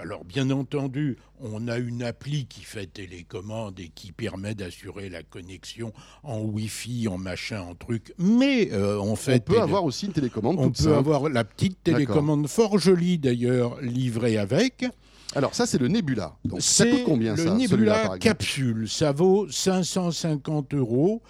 [0.00, 5.22] Alors, bien entendu, on a une appli qui fait télécommande et qui permet d'assurer la
[5.22, 5.92] connexion
[6.22, 8.14] en Wi-Fi, en machin, en truc.
[8.18, 10.98] Mais euh, en fait, On peut avoir aussi une télécommande on peut simple.
[10.98, 14.84] avoir la petite télécommande fort jolie d'ailleurs livrée avec.
[15.34, 16.36] Alors ça, c'est le Nebula.
[16.44, 18.88] Donc ça coûte combien le ça celui-là, Nebula capsule.
[18.88, 21.22] Ça vaut 550 euros.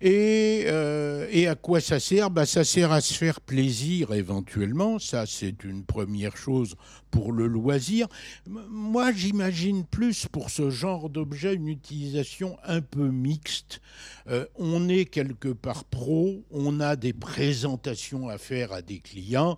[0.00, 2.30] Et, euh, et à quoi ça sert?
[2.30, 4.98] Bah, Ça sert à se faire plaisir éventuellement.
[4.98, 6.74] Ça, c'est une première chose
[7.10, 8.06] pour le loisir.
[8.46, 13.80] Moi, j'imagine plus pour ce genre d'objet une utilisation un peu mixte.
[14.28, 19.56] Euh, on est quelque part pro, on a des présentations à faire à des clients.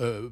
[0.00, 0.30] Euh,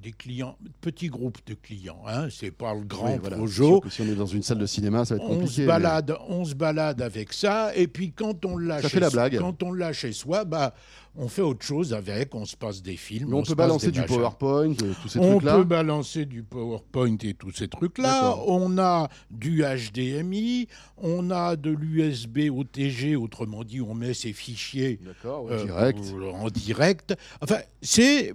[0.00, 3.36] des clients, petits groupes de clients, hein, c'est pas le grand Oui, voilà.
[3.36, 5.52] que Si on est dans une salle de cinéma, ça va être On compliqué.
[5.54, 8.94] se, mais- balade, on se balade avec ça, et puis quand on l'a Ça chez,
[8.94, 9.38] fait la blague.
[9.38, 10.74] quand on l'a chez soi, bah,
[11.16, 13.30] on fait autre chose avec, on se passe des films.
[13.30, 14.16] Mais on, peut balancer du machins.
[14.16, 15.56] PowerPoint, euh, tous ces On trucs-là.
[15.56, 18.36] peut balancer du PowerPoint et tous ces trucs-là.
[18.46, 25.00] On a du HDMI, on a de l'USB OTG, autrement dit, on met ses fichiers
[25.24, 25.98] ouais, euh, direct.
[26.32, 27.14] en direct.
[27.40, 28.34] Enfin, c'est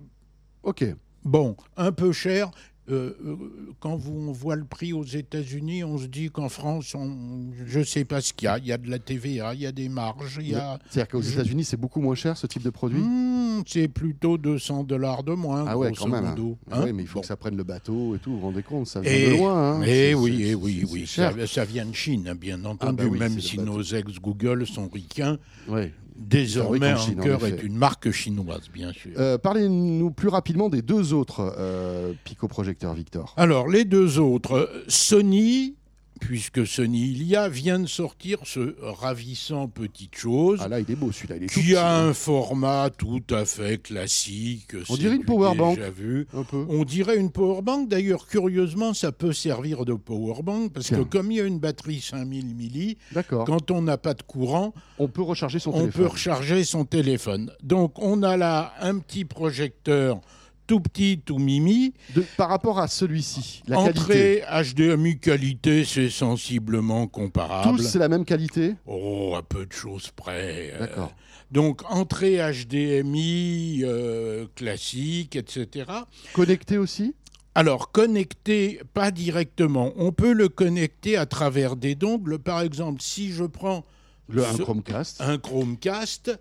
[0.63, 0.84] Ok.
[1.26, 2.52] Bon, un peu cher.
[2.88, 3.36] Euh, euh,
[3.80, 7.84] quand on voit le prix aux États-Unis, on se dit qu'en France, on, je ne
[7.84, 8.60] sais pas ce qu'il y a.
[8.60, 10.78] Il y a de la TVA, il y a des marges, il y a.
[10.92, 13.00] C'est-à-dire qu'aux États-Unis, c'est beaucoup moins cher ce type de produit?
[13.02, 15.66] Hmm, c'est plutôt 200 dollars de moins.
[15.68, 16.26] ah ouais, quand même.
[16.26, 16.36] hein.
[16.70, 16.84] Ah hein?
[16.84, 17.22] ouais, mais il faut Bon.
[17.22, 18.30] que ça prenne le bateau et tout.
[18.34, 19.80] Vous vous rendez compte Ça vient Et, de loin.
[19.80, 19.84] Hein.
[19.88, 23.18] eh oui, eh oui, oui, ça, ça vient de Chine, hein, bien entendu, bah oui,
[23.18, 25.40] même si nos ex-Google sont ricains.
[25.68, 25.92] Ouais.
[26.16, 29.11] Désormais, en Chine, Anker est une marque chinoise, bien sûr.
[29.18, 33.34] Euh, Parlez-nous plus rapidement des deux autres euh, Pico-projecteurs, Victor.
[33.36, 35.76] Alors, les deux autres, euh, Sony,
[36.20, 40.59] puisque Sony il y a, vient de sortir ce ravissant petite chose.
[40.61, 41.38] Ah là, il est beau celui-là.
[41.38, 42.09] Il est qui a hein.
[42.09, 44.76] un format tout à fait classique.
[44.89, 45.78] On dirait une powerbank.
[45.78, 46.28] déjà vu.
[46.34, 46.66] un peu.
[46.70, 47.89] On dirait une powerbank.
[47.89, 50.99] D'ailleurs, curieusement, ça peut servir de powerbank parce Tiens.
[50.99, 52.97] que comme il y a une batterie 5000 milli,
[53.30, 56.01] quand on n'a pas de courant, On peut recharger son on téléphone.
[56.01, 57.51] peut recharger son téléphone.
[57.63, 60.22] Donc, on a là un petit projecteur
[60.68, 61.93] tout petit, tout mimi.
[62.16, 64.43] De- par rapport à celui-ci, la qualité.
[64.43, 64.43] Entrée
[64.74, 67.78] HDMI qualité, c'est sensiblement comparable.
[67.78, 70.72] Tous, c'est la même qualité Oh, à peu de choses près.
[70.74, 71.13] euh, D'accord.
[71.51, 75.86] Donc, entrée HDMI euh, classique, etc.
[76.34, 77.13] Connecté aussi?
[77.53, 79.93] Alors, connecté, pas directement.
[79.95, 82.39] On peut le connecter à travers des dongles.
[82.39, 83.86] Par exemple, si je prends
[84.28, 86.38] le, Un Chromecast un Chromecast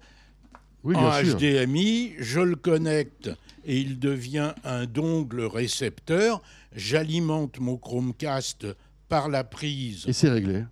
[0.82, 1.36] Oui, en sûr.
[1.36, 3.30] HDMI, je le connecte
[3.66, 6.42] et il devient un dongle récepteur.
[6.74, 8.66] J'alimente mon Chromecast
[9.08, 10.64] par la prise Et c'est réglé.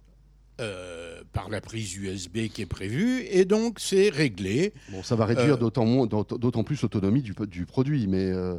[0.60, 4.74] euh, par la prise USB qui est prévue et donc c'est réglé.
[4.90, 5.56] Bon, ça va réduire Euh,
[6.38, 8.56] d'autant plus l'autonomie du, du produit, mais euh,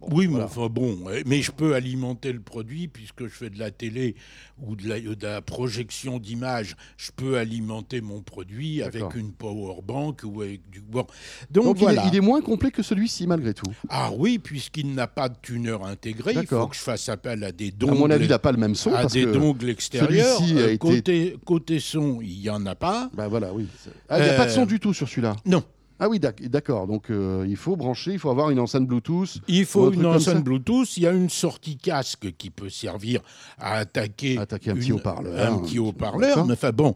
[0.00, 3.70] oui, mais enfin bon, mais je peux alimenter le produit puisque je fais de la
[3.70, 4.14] télé
[4.62, 4.88] ou de
[5.22, 6.76] la, projection d'image.
[6.96, 11.06] Je peux alimenter mon produit avec une power bank ou avec du bon.
[11.50, 12.06] Donc, voilà.
[12.06, 13.72] il, est, moins complet que celui-ci malgré tout.
[13.88, 16.34] Ah oui, puisqu'il n'a pas de tuner intégré.
[16.34, 17.92] Il faut que je fasse appel à des dongles.
[17.92, 18.92] À mon avis, il n'a pas le même son.
[18.92, 20.40] À des dongles extérieurs.
[20.42, 23.10] Euh, côté, côté son, il n'y en a pas.
[23.14, 23.66] Bah voilà, oui.
[24.08, 25.36] Ah, il n'y a pas de son euh, du tout sur celui-là.
[25.44, 25.64] Non.
[25.98, 26.86] Ah oui, d'accord.
[26.86, 29.38] Donc euh, il faut brancher, il faut avoir une enceinte Bluetooth.
[29.48, 30.96] Il faut une enceinte Bluetooth.
[30.96, 33.22] Il y a une sortie casque qui peut servir
[33.58, 35.54] à attaquer, attaquer un petit haut-parleur.
[35.54, 36.44] Un petit haut-parleur.
[36.44, 36.94] Mais enfin bon.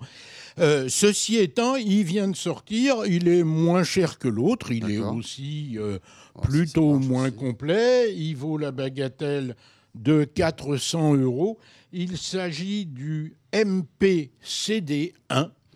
[0.59, 4.99] Euh, ceci étant, il vient de sortir, il est moins cher que l'autre, il est
[4.99, 5.99] aussi euh,
[6.35, 9.57] oh, plutôt moins complet, il vaut la bagatelle
[9.95, 11.59] de 400 euros.
[11.93, 15.13] Il s'agit du MPCD1.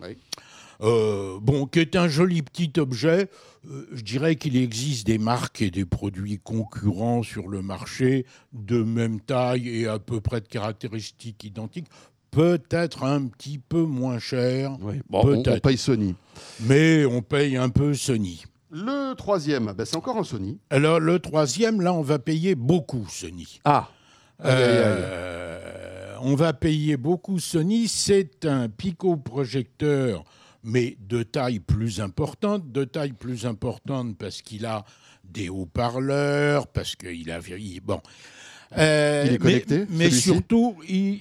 [0.02, 0.18] Oui.
[0.80, 3.28] Euh, bon, qui est un joli petit objet.
[3.70, 8.82] Euh, je dirais qu'il existe des marques et des produits concurrents sur le marché de
[8.82, 11.88] même taille et à peu près de caractéristiques identiques.
[12.30, 14.76] Peut-être un petit peu moins cher.
[15.12, 16.16] on, paye Sony.
[16.60, 18.44] Mais on paye un peu Sony.
[18.72, 20.58] Le troisième, ben c'est encore un Sony.
[20.68, 23.60] Alors le troisième, là, on va payer beaucoup Sony.
[23.64, 23.88] Ah.
[24.44, 27.86] Euh, on va payer beaucoup Sony.
[27.86, 30.24] C'est un Pico projecteur
[30.64, 34.84] mais de taille plus importante, de taille plus importante parce qu'il a
[35.22, 37.40] des haut-parleurs, parce qu'il a...
[37.84, 38.00] Bon.
[38.76, 40.74] Euh, il est connecté Mais, surtout,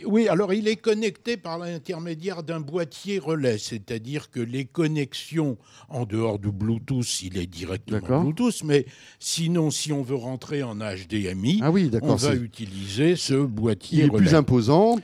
[0.05, 5.57] oui, alors il est connecté par l'intermédiaire d'un boîtier relais, c'est-à-dire que les connexions
[5.89, 8.85] en dehors du Bluetooth, il est directement Bluetooth, mais
[9.19, 14.13] sinon, si on veut rentrer en HDMI, ah oui, on va utiliser ce boîtier relais.
[14.13, 14.97] Il est plus imposant,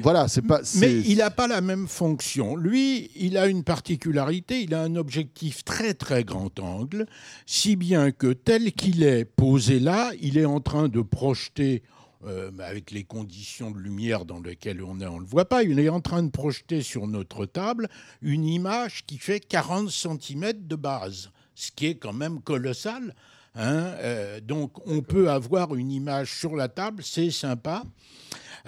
[0.00, 0.60] voilà, c'est pas.
[0.76, 2.54] Mais il n'a pas la même fonction.
[2.54, 4.62] Lui, il a une particularité.
[4.62, 7.06] Il a un objectif très très grand angle,
[7.46, 11.82] si bien que tel qu'il est posé là, il est en train de projeter.
[12.26, 15.62] Euh, avec les conditions de lumière dans lesquelles on est, on ne le voit pas.
[15.62, 17.88] Il est en train de projeter sur notre table
[18.22, 23.14] une image qui fait 40 cm de base, ce qui est quand même colossal.
[23.54, 23.84] Hein.
[24.00, 27.84] Euh, donc on peut avoir une image sur la table, c'est sympa.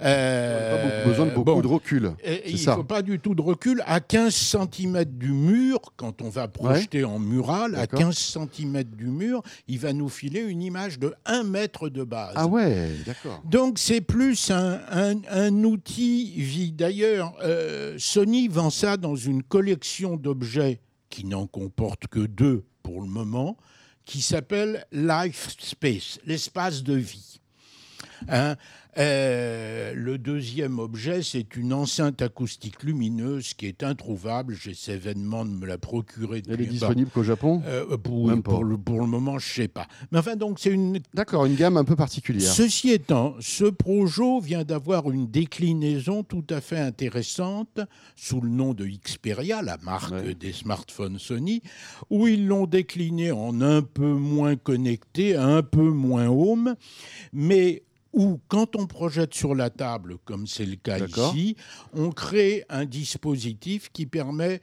[0.03, 2.13] Euh, pas besoin de beaucoup de recul.
[2.47, 3.83] il ne faut pas du tout de recul.
[3.87, 9.07] À 15 cm du mur, quand on va projeter en mural, à 15 cm du
[9.07, 12.33] mur, il va nous filer une image de 1 mètre de base.
[12.37, 13.43] Ah ouais, d'accord.
[13.45, 16.73] Donc c'est plus un, un, outil.
[16.77, 20.81] D'ailleurs, euh, Sony vend ça dans une collection d'objets
[21.11, 23.57] qui n'en comporte que deux pour le moment,
[24.05, 27.41] qui s'appelle Life Space, l'espace de vie.
[28.29, 28.57] Hein
[28.99, 34.57] euh, le deuxième objet, c'est une enceinte acoustique lumineuse qui est introuvable.
[34.61, 36.43] J'essaie vainement de me la procurer.
[36.49, 39.69] Elle est disponible qu'au Japon euh, pour, pour, le, pour, le, moment, je ne sais
[39.69, 39.87] pas.
[40.11, 40.99] Mais enfin, donc c'est une.
[41.15, 42.51] D'accord, une gamme un peu particulière.
[42.53, 47.81] Ceci étant, ce Projo vient d'avoir une déclinaison tout à fait intéressante
[48.17, 51.63] sous le nom de Xperia, la marque des smartphones Sony,
[52.11, 56.75] où ils l'ont décliné en un peu moins connecté, un peu moins home,
[57.33, 61.57] mais où, quand on projette sur la table, comme c'est le cas ici,
[61.93, 64.61] on crée un dispositif qui permet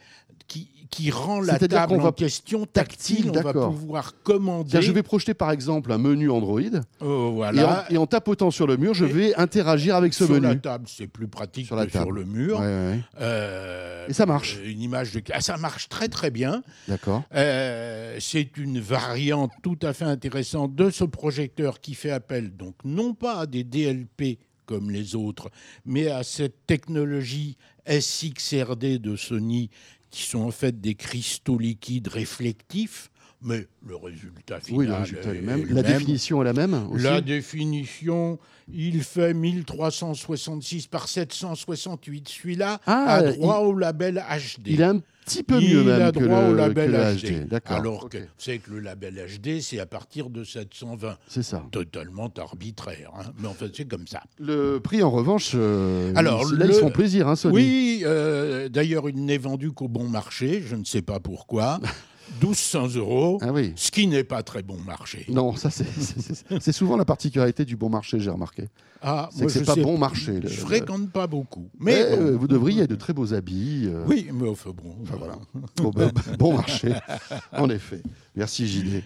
[0.48, 3.32] qui, qui rend la table en question tactile.
[3.34, 4.82] On va pouvoir commander.
[4.82, 6.62] Je vais projeter par exemple un menu Android.
[7.02, 7.86] Oh, voilà.
[7.89, 10.39] et, en, tapotant sur le mur, je vais interagir avec ce menu.
[10.39, 12.60] Sur la table, c'est plus pratique sur que sur le mur.
[12.62, 14.58] Euh, et ça marche.
[14.64, 15.22] Une image de...
[15.34, 16.64] Ah, ça marche très très bien.
[16.88, 17.24] D'accord.
[17.36, 22.76] Euh, c'est une variante tout à fait intéressante de ce projecteur qui fait appel donc
[22.84, 25.50] non pas à des DLP comme les autres,
[25.86, 29.70] mais à cette technologie SXRD de Sony
[30.10, 33.10] qui sont en fait des cristaux liquides réflectifs,
[33.41, 35.65] mais le résultat final oui, le résultat est, le même.
[35.69, 38.39] la définition est la même La définition,
[38.73, 42.27] il fait 1366 par 768.
[42.27, 44.67] Celui-là ah, a droit au label HD.
[44.67, 47.53] Il a un petit peu mieux il a droit au label HD.
[47.65, 51.17] Alors que c'est que le label HD, c'est à partir de 720.
[51.27, 51.63] C'est ça.
[51.71, 53.11] Totalement arbitraire.
[53.19, 53.31] Hein.
[53.39, 54.23] Mais en fait, c'est comme ça.
[54.39, 57.53] Le prix, en revanche, euh, Alors, là, ils font plaisir, hein, Sony.
[57.53, 60.63] Oui, euh, d'ailleurs, il n'est vendu qu'au bon marché.
[60.65, 61.79] Je ne sais pas pourquoi.
[62.41, 63.73] 1200 euros, ah oui.
[63.75, 65.25] ce qui n'est pas très bon marché.
[65.29, 68.69] Non, ça c'est souvent la particularité du bon marché, j'ai remarqué.
[69.01, 70.39] Ah, c'est que c'est pas bon marché.
[70.43, 71.69] Je fréquente pas beaucoup.
[71.79, 73.85] Mais euh, vous devriez de très beaux habits.
[73.85, 74.03] Euh.
[74.07, 74.95] Oui, mais enfin bon.
[75.17, 75.35] voilà.
[75.95, 76.93] Ben, bon, marché,
[77.53, 78.01] en effet.
[78.35, 79.03] Merci JD.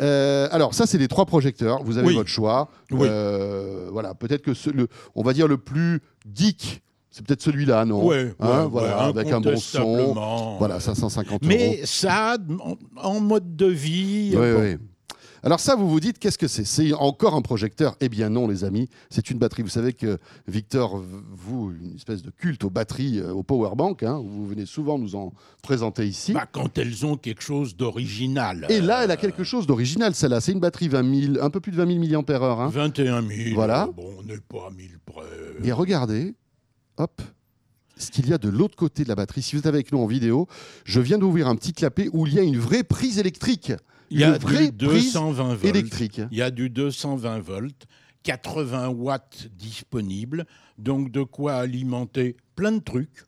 [0.00, 1.82] Euh, alors ça, c'est les trois projecteurs.
[1.82, 2.70] Vous avez votre choix.
[2.90, 6.00] voilà, peut-être que le, on va dire le plus
[6.34, 10.14] geek c'est peut-être celui-là, non Oui, hein, voilà, avec un bon son.
[10.58, 11.48] Voilà, 550 euros.
[11.48, 12.36] Mais ça,
[12.96, 14.32] en, mode de vie.
[14.36, 14.76] Oui, oui.
[15.42, 16.64] Alors ça, vous vous dites, qu'est-ce que c'est?
[16.64, 17.96] C'est encore un projecteur?
[18.00, 19.62] Eh bien non, les amis, c'est une batterie.
[19.62, 21.02] Vous savez que Victor,
[21.32, 25.16] vous, une espèce de culte aux batteries, euh, au powerbank, hein, vous venez souvent nous
[25.16, 25.32] en
[25.62, 26.34] présenter ici.
[26.34, 28.66] Bah, quand elles ont quelque chose d'original.
[28.68, 30.42] Et là, elle a quelque chose d'original, celle-là.
[30.42, 32.62] C'est une batterie 20 000, un peu plus de 20 000 mAh.
[32.62, 32.68] Hein.
[32.68, 33.54] 21 000.
[33.54, 33.88] Voilà.
[33.96, 35.22] Bon, on n'est pas à 1000 près.
[35.64, 36.34] Et regardez,
[37.00, 37.22] hop,
[37.96, 39.42] ce qu'il y a de l'autre côté de la batterie.
[39.42, 40.46] Si vous êtes avec nous en vidéo,
[40.84, 43.72] je viens d'ouvrir un petit clapet où il y a une vraie prise électrique.
[44.10, 45.64] Il y a une vraie du prise 220 volts.
[45.64, 46.20] électrique.
[46.30, 47.86] Il y a du 220 volts,
[48.24, 50.46] 80 watts disponibles,
[50.78, 53.24] donc de quoi alimenter plein de trucs.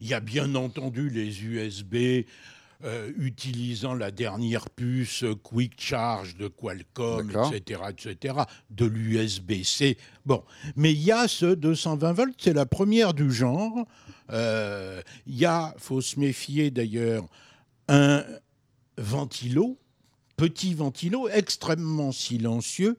[0.00, 2.24] Il y a bien entendu les USB
[2.84, 8.34] euh, utilisant la dernière puce Quick Charge de Qualcomm, etc., etc.,
[8.70, 9.98] de l'USB-C.
[10.24, 10.42] Bon,
[10.76, 13.86] mais il y a ce 220 volts, c'est la première du genre.
[14.32, 17.26] Euh, Il y a, faut se méfier d'ailleurs,
[17.88, 18.24] un
[18.96, 19.76] ventilo,
[20.36, 22.96] petit ventilo extrêmement silencieux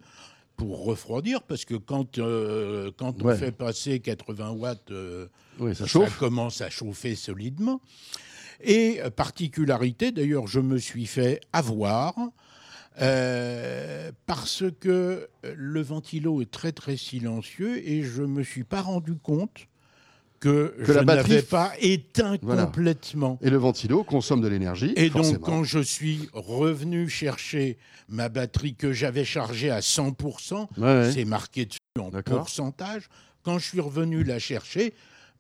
[0.58, 3.38] pour refroidir, parce que quand, euh, quand on Ouais.
[3.38, 5.28] fait passer 80 watts, euh,
[5.60, 6.20] Oui, ça ça chauffe.
[6.20, 7.82] commence à chauffer solidement.
[8.62, 12.14] Et euh, particularité, d'ailleurs, je me suis fait avoir
[13.02, 19.16] euh, parce que le ventilo est très très silencieux et je me suis pas rendu
[19.16, 19.68] compte
[20.42, 22.66] que, Que je la batterie pas éteint Voilà.
[22.66, 23.38] complètement.
[23.42, 24.92] Et le ventilo consomme de l'énergie.
[24.96, 27.78] Et donc, quand je suis revenu chercher
[28.10, 31.12] ma batterie que j'avais chargée à 100%, Ouais, ouais.
[31.12, 33.08] c'est marqué dessus en pourcentage,
[33.44, 34.94] quand je suis revenu la chercher,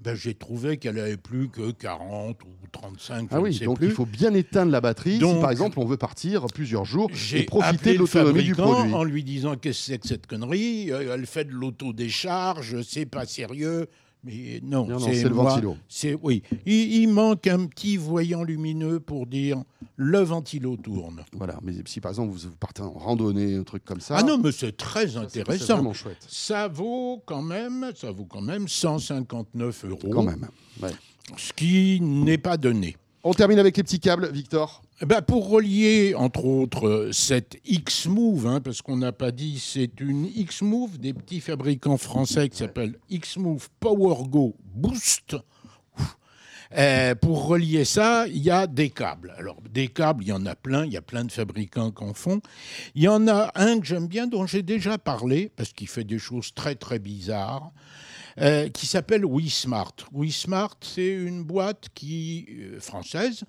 [0.03, 3.65] ben, j'ai trouvé qu'elle avait plus que 40 ou 35, je Ah ne oui, sais
[3.65, 3.87] donc plus.
[3.87, 7.09] il faut bien éteindre la batterie si Donc, par exemple on veut partir plusieurs jours
[7.33, 8.93] et profiter de l'autonomie du produit.
[8.93, 10.91] en lui disant qu'est-ce que c'est que cette connerie?
[10.91, 13.87] Euh, Elle fait de l'autodécharge, c'est pas sérieux.
[14.24, 15.76] Mais non, Non, non, c'est le moi, ventilo.
[16.22, 16.43] Oui.
[16.67, 19.63] Il, il manque un petit voyant lumineux pour dire
[19.95, 21.24] le ventilo tourne.
[21.34, 24.17] Voilà, mais si par exemple vous, vous partez en randonnée, un truc comme ça.
[24.19, 25.74] ah non, mais c'est très ça, c'est- C'est intéressant.
[25.76, 26.24] vraiment chouette.
[26.28, 30.09] Ça vaut quand même, ça vaut quand même 159 euros.
[30.13, 30.47] Quand même.
[30.82, 30.91] Ouais.
[31.38, 32.97] Ce qui n'est pas donné.
[33.24, 34.82] On termine avec les petits câbles, Victor.
[35.03, 39.99] Eh ben, pour relier, entre autres, cette X-Move, hein, parce qu'on n'a pas dit, c'est
[39.99, 45.37] une X-Move des petits fabricants français qui s'appelle X-Move PowerGo Boost.
[46.77, 49.33] Euh, pour relier ça, il y a des câbles.
[49.37, 52.03] Alors, des câbles, il y en a plein, il y a plein de fabricants qui
[52.03, 52.39] en font.
[52.93, 56.03] Il y en a un que j'aime bien, dont j'ai déjà parlé, parce qu'il fait
[56.03, 57.71] des choses très, très bizarres.
[58.39, 59.95] Euh, qui s'appelle WeSmart.
[60.13, 63.43] WeSmart, c'est une boîte qui euh, française,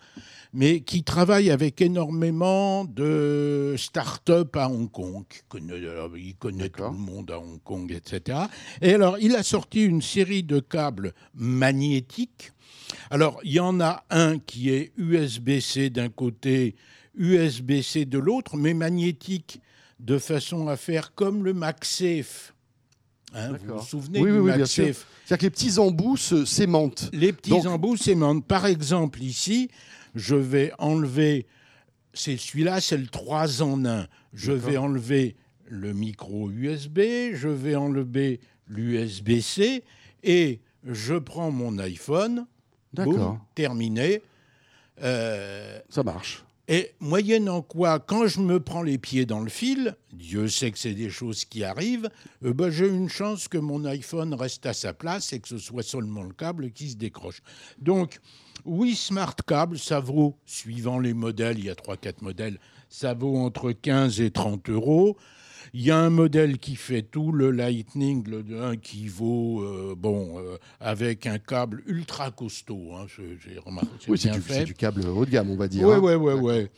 [0.52, 5.24] mais qui travaille avec énormément de start-up à Hong Kong.
[5.34, 8.38] Il connaît, euh, il connaît tout le monde à Hong Kong, etc.
[8.80, 12.52] Et alors, il a sorti une série de câbles magnétiques.
[13.10, 16.74] Alors, il y en a un qui est USB-C d'un côté,
[17.14, 19.60] USB-C de l'autre, mais magnétique
[20.00, 22.51] de façon à faire comme le MagSafe.
[23.34, 24.84] Hein, vous vous souvenez Oui, du oui, bien sûr.
[25.24, 27.08] C'est-à-dire que les petits embouts se- s'aimantent.
[27.12, 28.44] les petits Donc- embouts s'aimantent.
[28.46, 29.70] Par exemple, ici,
[30.14, 31.46] je vais enlever.
[32.14, 34.06] C'est celui-là, c'est le 3 en 1.
[34.34, 35.34] Je vais enlever
[35.66, 37.00] le micro USB,
[37.32, 39.82] je vais enlever l'USB-C
[40.22, 42.46] et je prends mon iPhone.
[42.92, 43.38] D'accord.
[43.54, 44.20] terminé.
[45.02, 46.44] Euh, Ça marche.
[46.68, 50.78] Et moyennant quoi, quand je me prends les pieds dans le fil, Dieu sait que
[50.78, 52.08] c'est des choses qui arrivent,
[52.40, 55.82] ben, j'ai une chance que mon iPhone reste à sa place et que ce soit
[55.82, 57.42] seulement le câble qui se décroche.
[57.78, 58.20] Donc,
[58.64, 63.36] oui, Smart Cable, ça vaut, suivant les modèles, il y a 3-4 modèles, ça vaut
[63.36, 65.16] entre 15 et 30 euros.
[65.74, 69.94] Il y a un modèle qui fait tout, le Lightning, le 1 qui vaut, euh,
[69.96, 72.90] bon, euh, avec un câble ultra costaud.
[72.94, 75.88] hein, j'ai remarqué, c'est Oui, c'est du, câble haut de gamme, on va dire.
[75.88, 76.00] Oui, hein.
[76.02, 76.68] oui, oui, oui.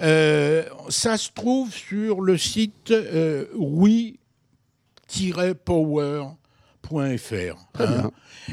[0.00, 3.46] Euh, ça se trouve sur le site euh,
[6.90, 7.56] bien.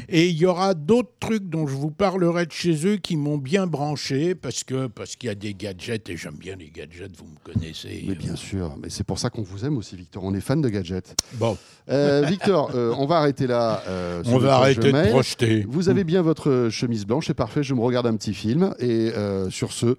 [0.08, 3.36] Et il y aura d'autres trucs dont je vous parlerai de chez eux qui m'ont
[3.36, 7.12] bien branché parce que parce qu'il y a des gadgets et j'aime bien les gadgets,
[7.16, 8.04] vous me connaissez.
[8.08, 10.24] Mais bien sûr, mais c'est pour ça qu'on vous aime aussi, Victor.
[10.24, 11.14] On est fan de gadgets.
[11.34, 11.56] Bon,
[11.90, 13.82] Euh, Victor, euh, on va arrêter là.
[13.88, 15.66] euh, on va arrêter de projeter.
[15.68, 17.62] Vous avez bien votre chemise blanche, c'est parfait.
[17.62, 18.74] Je me regarde un petit film.
[18.78, 19.96] Et euh, sur ce,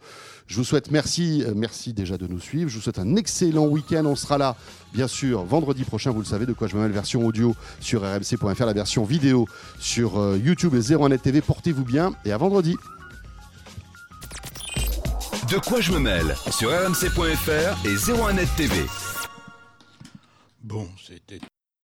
[0.48, 2.70] je vous souhaite merci, euh, merci déjà de nous suivre.
[2.70, 4.06] Je vous souhaite un excellent week-end.
[4.06, 4.56] On sera là,
[4.94, 6.12] bien sûr, vendredi prochain.
[6.12, 9.48] Vous le savez, de quoi je me mêle, version audio sur rmc.fr, la version vidéo
[9.80, 11.41] sur euh, YouTube et 01net TV.
[11.41, 12.76] Portez-vous bien et à vendredi.
[15.50, 18.76] De quoi je me mêle sur rmc.fr et 01net TV.
[20.64, 21.39] Bon, c'était